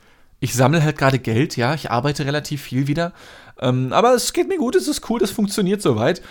ich 0.41 0.55
sammle 0.55 0.83
halt 0.83 0.97
gerade 0.97 1.19
Geld, 1.19 1.57
ja, 1.57 1.75
ich 1.75 1.91
arbeite 1.91 2.25
relativ 2.25 2.63
viel 2.63 2.87
wieder. 2.87 3.13
Ähm, 3.61 3.93
aber 3.93 4.15
es 4.15 4.33
geht 4.33 4.49
mir 4.49 4.59
gut, 4.59 4.77
es 4.77 4.89
ist 4.89 5.09
cool, 5.11 5.21
das 5.21 5.31
funktioniert 5.31 5.83
soweit. 5.83 6.23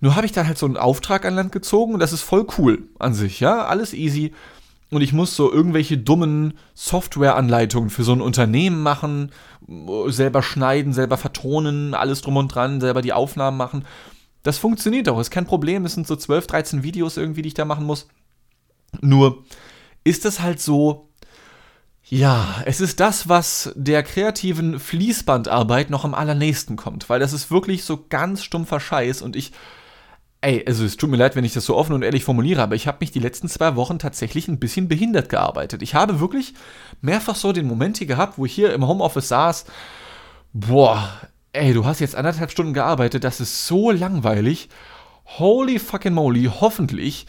Nur 0.00 0.16
habe 0.16 0.26
ich 0.26 0.32
dann 0.32 0.46
halt 0.46 0.58
so 0.58 0.66
einen 0.66 0.78
Auftrag 0.78 1.26
an 1.26 1.34
Land 1.34 1.52
gezogen 1.52 1.94
und 1.94 2.00
das 2.00 2.12
ist 2.12 2.22
voll 2.22 2.46
cool 2.58 2.88
an 2.98 3.12
sich, 3.12 3.38
ja, 3.40 3.66
alles 3.66 3.92
easy. 3.92 4.32
Und 4.92 5.00
ich 5.00 5.14
muss 5.14 5.34
so 5.34 5.50
irgendwelche 5.50 5.96
dummen 5.96 6.52
Softwareanleitungen 6.74 7.88
für 7.88 8.04
so 8.04 8.12
ein 8.12 8.20
Unternehmen 8.20 8.82
machen, 8.82 9.32
selber 10.08 10.42
schneiden, 10.42 10.92
selber 10.92 11.16
vertonen, 11.16 11.94
alles 11.94 12.20
drum 12.20 12.36
und 12.36 12.54
dran, 12.54 12.78
selber 12.78 13.00
die 13.00 13.14
Aufnahmen 13.14 13.56
machen. 13.56 13.86
Das 14.42 14.58
funktioniert 14.58 15.08
auch, 15.08 15.18
ist 15.18 15.30
kein 15.30 15.46
Problem. 15.46 15.86
Es 15.86 15.94
sind 15.94 16.06
so 16.06 16.14
12, 16.14 16.46
13 16.46 16.82
Videos 16.82 17.16
irgendwie, 17.16 17.40
die 17.40 17.48
ich 17.48 17.54
da 17.54 17.64
machen 17.64 17.86
muss. 17.86 18.06
Nur 19.00 19.44
ist 20.04 20.26
es 20.26 20.40
halt 20.40 20.60
so, 20.60 21.08
ja, 22.04 22.62
es 22.66 22.82
ist 22.82 23.00
das, 23.00 23.30
was 23.30 23.72
der 23.74 24.02
kreativen 24.02 24.78
Fließbandarbeit 24.78 25.88
noch 25.88 26.04
am 26.04 26.12
allernächsten 26.12 26.76
kommt, 26.76 27.08
weil 27.08 27.18
das 27.18 27.32
ist 27.32 27.50
wirklich 27.50 27.84
so 27.84 28.04
ganz 28.10 28.42
stumpfer 28.42 28.78
Scheiß 28.78 29.22
und 29.22 29.36
ich 29.36 29.52
Ey, 30.44 30.64
also 30.66 30.84
es 30.84 30.96
tut 30.96 31.08
mir 31.08 31.16
leid, 31.16 31.36
wenn 31.36 31.44
ich 31.44 31.52
das 31.52 31.64
so 31.64 31.76
offen 31.76 31.92
und 31.92 32.02
ehrlich 32.02 32.24
formuliere, 32.24 32.62
aber 32.62 32.74
ich 32.74 32.88
habe 32.88 32.98
mich 33.00 33.12
die 33.12 33.20
letzten 33.20 33.48
zwei 33.48 33.76
Wochen 33.76 34.00
tatsächlich 34.00 34.48
ein 34.48 34.58
bisschen 34.58 34.88
behindert 34.88 35.28
gearbeitet. 35.28 35.82
Ich 35.82 35.94
habe 35.94 36.18
wirklich 36.18 36.54
mehrfach 37.00 37.36
so 37.36 37.52
den 37.52 37.68
Moment 37.68 37.98
hier 37.98 38.08
gehabt, 38.08 38.38
wo 38.38 38.44
ich 38.44 38.52
hier 38.52 38.74
im 38.74 38.84
Homeoffice 38.84 39.28
saß. 39.28 39.66
Boah, 40.52 41.08
ey, 41.52 41.72
du 41.72 41.84
hast 41.84 42.00
jetzt 42.00 42.16
anderthalb 42.16 42.50
Stunden 42.50 42.74
gearbeitet, 42.74 43.22
das 43.22 43.40
ist 43.40 43.68
so 43.68 43.92
langweilig. 43.92 44.68
Holy 45.38 45.78
fucking 45.78 46.12
moly, 46.12 46.50
hoffentlich 46.60 47.26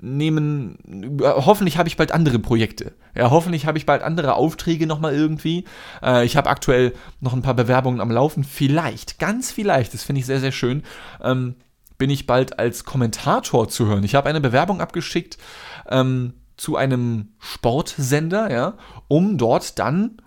nehmen, 0.00 1.12
hoffentlich 1.22 1.78
habe 1.78 1.88
ich 1.88 1.96
bald 1.96 2.10
andere 2.10 2.40
Projekte. 2.40 2.94
Ja, 3.14 3.30
hoffentlich 3.30 3.66
habe 3.66 3.78
ich 3.78 3.86
bald 3.86 4.02
andere 4.02 4.34
Aufträge 4.34 4.88
nochmal 4.88 5.14
irgendwie. 5.14 5.66
Äh, 6.02 6.24
ich 6.26 6.36
habe 6.36 6.50
aktuell 6.50 6.94
noch 7.20 7.32
ein 7.32 7.42
paar 7.42 7.54
Bewerbungen 7.54 8.00
am 8.00 8.10
Laufen. 8.10 8.42
Vielleicht, 8.42 9.20
ganz 9.20 9.52
vielleicht, 9.52 9.94
das 9.94 10.02
finde 10.02 10.18
ich 10.18 10.26
sehr, 10.26 10.40
sehr 10.40 10.52
schön. 10.52 10.82
Ähm, 11.22 11.54
bin 11.98 12.10
ich 12.10 12.26
bald 12.26 12.58
als 12.58 12.84
Kommentator 12.84 13.68
zu 13.68 13.86
hören. 13.86 14.04
Ich 14.04 14.14
habe 14.14 14.28
eine 14.28 14.40
Bewerbung 14.40 14.80
abgeschickt 14.80 15.38
ähm, 15.88 16.34
zu 16.56 16.76
einem 16.76 17.28
Sportsender, 17.38 18.50
ja, 18.50 18.74
um 19.08 19.38
dort 19.38 19.78
dann 19.78 20.18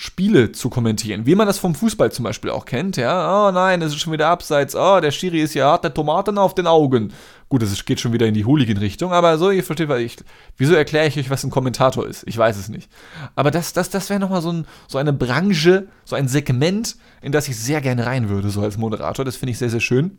Spiele 0.00 0.52
zu 0.52 0.70
kommentieren. 0.70 1.26
Wie 1.26 1.34
man 1.34 1.48
das 1.48 1.58
vom 1.58 1.74
Fußball 1.74 2.12
zum 2.12 2.22
Beispiel 2.22 2.50
auch 2.50 2.66
kennt, 2.66 2.96
ja. 2.96 3.48
Oh 3.48 3.50
nein, 3.50 3.82
es 3.82 3.92
ist 3.92 3.98
schon 3.98 4.12
wieder 4.12 4.28
abseits. 4.28 4.76
Oh, 4.76 5.00
der 5.00 5.10
Schiri 5.10 5.40
ist 5.40 5.54
ja 5.54 5.72
hart, 5.72 5.82
der 5.82 5.92
Tomaten 5.92 6.38
auf 6.38 6.54
den 6.54 6.68
Augen. 6.68 7.12
Gut, 7.48 7.64
es 7.64 7.84
geht 7.84 7.98
schon 7.98 8.12
wieder 8.12 8.26
in 8.26 8.34
die 8.34 8.44
Hooligan-Richtung, 8.44 9.12
aber 9.12 9.38
so, 9.38 9.50
ihr 9.50 9.64
versteht, 9.64 9.88
was 9.88 9.98
ich. 9.98 10.18
Wieso 10.56 10.74
erkläre 10.74 11.08
ich 11.08 11.18
euch, 11.18 11.30
was 11.30 11.42
ein 11.42 11.50
Kommentator 11.50 12.06
ist? 12.06 12.22
Ich 12.28 12.38
weiß 12.38 12.58
es 12.58 12.68
nicht. 12.68 12.88
Aber 13.34 13.50
das, 13.50 13.72
das, 13.72 13.90
das 13.90 14.08
wäre 14.08 14.20
nochmal 14.20 14.40
so, 14.40 14.52
ein, 14.52 14.66
so 14.86 14.98
eine 14.98 15.12
Branche, 15.12 15.88
so 16.04 16.14
ein 16.14 16.28
Segment, 16.28 16.96
in 17.20 17.32
das 17.32 17.48
ich 17.48 17.58
sehr 17.58 17.80
gerne 17.80 18.06
rein 18.06 18.28
würde, 18.28 18.50
so 18.50 18.60
als 18.60 18.78
Moderator. 18.78 19.24
Das 19.24 19.34
finde 19.34 19.50
ich 19.50 19.58
sehr, 19.58 19.70
sehr 19.70 19.80
schön 19.80 20.18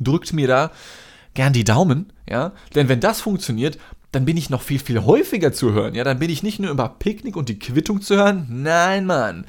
drückt 0.00 0.32
mir 0.32 0.48
da 0.48 0.70
gern 1.34 1.52
die 1.52 1.64
Daumen, 1.64 2.12
ja, 2.28 2.52
denn 2.74 2.88
wenn 2.88 3.00
das 3.00 3.20
funktioniert, 3.20 3.78
dann 4.12 4.24
bin 4.24 4.36
ich 4.36 4.50
noch 4.50 4.62
viel, 4.62 4.80
viel 4.80 5.04
häufiger 5.04 5.52
zu 5.52 5.72
hören, 5.72 5.94
ja, 5.94 6.02
dann 6.02 6.18
bin 6.18 6.30
ich 6.30 6.42
nicht 6.42 6.58
nur 6.58 6.70
über 6.70 6.88
Picknick 6.88 7.36
und 7.36 7.48
die 7.48 7.58
Quittung 7.58 8.00
zu 8.00 8.16
hören, 8.16 8.46
nein, 8.48 9.06
Mann, 9.06 9.46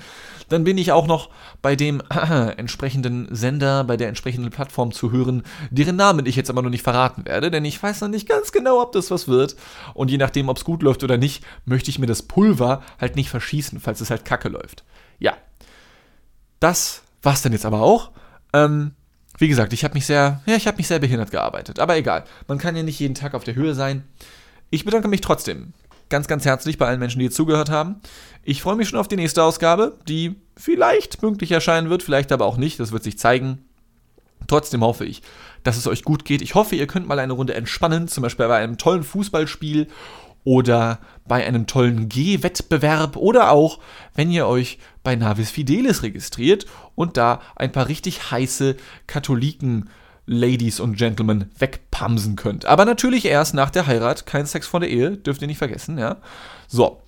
dann 0.51 0.63
bin 0.63 0.77
ich 0.77 0.91
auch 0.91 1.07
noch 1.07 1.29
bei 1.61 1.75
dem 1.75 2.01
äh, 2.09 2.51
entsprechenden 2.57 3.33
Sender, 3.33 3.83
bei 3.83 3.97
der 3.97 4.09
entsprechenden 4.09 4.51
Plattform 4.51 4.91
zu 4.91 5.11
hören, 5.11 5.43
deren 5.69 5.95
Namen 5.95 6.25
ich 6.25 6.35
jetzt 6.35 6.49
aber 6.49 6.61
noch 6.61 6.69
nicht 6.69 6.83
verraten 6.83 7.25
werde, 7.25 7.49
denn 7.49 7.65
ich 7.65 7.81
weiß 7.81 8.01
noch 8.01 8.09
nicht 8.09 8.27
ganz 8.27 8.51
genau, 8.51 8.81
ob 8.81 8.91
das 8.91 9.11
was 9.11 9.27
wird. 9.27 9.55
Und 9.93 10.11
je 10.11 10.17
nachdem, 10.17 10.49
ob 10.49 10.57
es 10.57 10.65
gut 10.65 10.83
läuft 10.83 11.03
oder 11.03 11.17
nicht, 11.17 11.43
möchte 11.65 11.89
ich 11.89 11.99
mir 11.99 12.05
das 12.05 12.23
Pulver 12.23 12.83
halt 12.99 13.15
nicht 13.15 13.29
verschießen, 13.29 13.79
falls 13.79 14.01
es 14.01 14.09
halt 14.09 14.25
kacke 14.25 14.49
läuft. 14.49 14.83
Ja. 15.19 15.33
Das 16.59 17.03
war's 17.21 17.41
dann 17.41 17.53
jetzt 17.53 17.65
aber 17.65 17.81
auch. 17.81 18.11
Ähm, 18.53 18.91
wie 19.41 19.47
gesagt, 19.47 19.73
ich 19.73 19.83
habe 19.83 19.95
mich 19.95 20.05
sehr, 20.05 20.41
ja, 20.45 20.55
ich 20.55 20.67
habe 20.67 20.77
mich 20.77 20.87
sehr 20.87 20.99
behindert 20.99 21.31
gearbeitet. 21.31 21.79
Aber 21.79 21.97
egal, 21.97 22.23
man 22.47 22.59
kann 22.59 22.75
ja 22.75 22.83
nicht 22.83 22.99
jeden 22.99 23.15
Tag 23.15 23.33
auf 23.33 23.43
der 23.43 23.55
Höhe 23.55 23.73
sein. 23.73 24.03
Ich 24.69 24.85
bedanke 24.85 25.07
mich 25.07 25.21
trotzdem 25.21 25.73
ganz, 26.09 26.27
ganz 26.27 26.45
herzlich 26.45 26.77
bei 26.77 26.85
allen 26.85 26.99
Menschen, 26.99 27.19
die 27.19 27.29
zugehört 27.31 27.71
haben. 27.71 28.01
Ich 28.43 28.61
freue 28.61 28.75
mich 28.75 28.89
schon 28.89 28.99
auf 28.99 29.07
die 29.07 29.15
nächste 29.15 29.43
Ausgabe, 29.43 29.97
die 30.07 30.35
vielleicht 30.55 31.19
pünktlich 31.19 31.51
erscheinen 31.51 31.89
wird, 31.89 32.03
vielleicht 32.03 32.31
aber 32.31 32.45
auch 32.45 32.57
nicht. 32.57 32.79
Das 32.79 32.91
wird 32.91 33.03
sich 33.03 33.17
zeigen. 33.17 33.65
Trotzdem 34.45 34.83
hoffe 34.83 35.05
ich, 35.05 35.23
dass 35.63 35.77
es 35.77 35.87
euch 35.87 36.03
gut 36.03 36.23
geht. 36.23 36.43
Ich 36.43 36.53
hoffe, 36.53 36.75
ihr 36.75 36.85
könnt 36.85 37.07
mal 37.07 37.19
eine 37.19 37.33
Runde 37.33 37.55
entspannen, 37.55 38.07
zum 38.07 38.21
Beispiel 38.21 38.47
bei 38.47 38.57
einem 38.57 38.77
tollen 38.77 39.03
Fußballspiel 39.03 39.87
oder 40.43 40.99
bei 41.27 41.45
einem 41.45 41.67
tollen 41.67 42.09
G-Wettbewerb 42.09 43.15
oder 43.15 43.51
auch, 43.51 43.79
wenn 44.15 44.31
ihr 44.31 44.47
euch 44.47 44.79
bei 45.03 45.15
Navis 45.15 45.51
Fidelis 45.51 46.03
registriert 46.03 46.65
und 46.95 47.17
da 47.17 47.41
ein 47.55 47.71
paar 47.71 47.87
richtig 47.87 48.31
heiße 48.31 48.75
Katholiken 49.07 49.89
Ladies 50.25 50.79
und 50.79 50.97
Gentlemen 50.97 51.51
wegpamsen 51.57 52.35
könnt. 52.35 52.65
Aber 52.65 52.85
natürlich 52.85 53.25
erst 53.25 53.53
nach 53.53 53.69
der 53.69 53.87
Heirat, 53.87 54.25
kein 54.25 54.45
Sex 54.45 54.67
vor 54.67 54.79
der 54.79 54.89
Ehe, 54.89 55.17
dürft 55.17 55.41
ihr 55.41 55.47
nicht 55.47 55.57
vergessen, 55.57 55.97
ja. 55.97 56.17
So. 56.67 57.01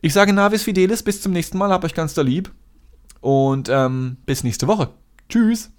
Ich 0.00 0.12
sage 0.12 0.32
Navis 0.32 0.62
Fidelis, 0.62 1.02
bis 1.02 1.22
zum 1.22 1.32
nächsten 1.32 1.56
Mal, 1.56 1.70
hab 1.70 1.84
euch 1.84 1.94
ganz 1.94 2.12
da 2.14 2.22
lieb 2.22 2.52
und 3.20 3.68
ähm, 3.70 4.18
bis 4.26 4.44
nächste 4.44 4.66
Woche. 4.66 4.90
Tschüss. 5.28 5.70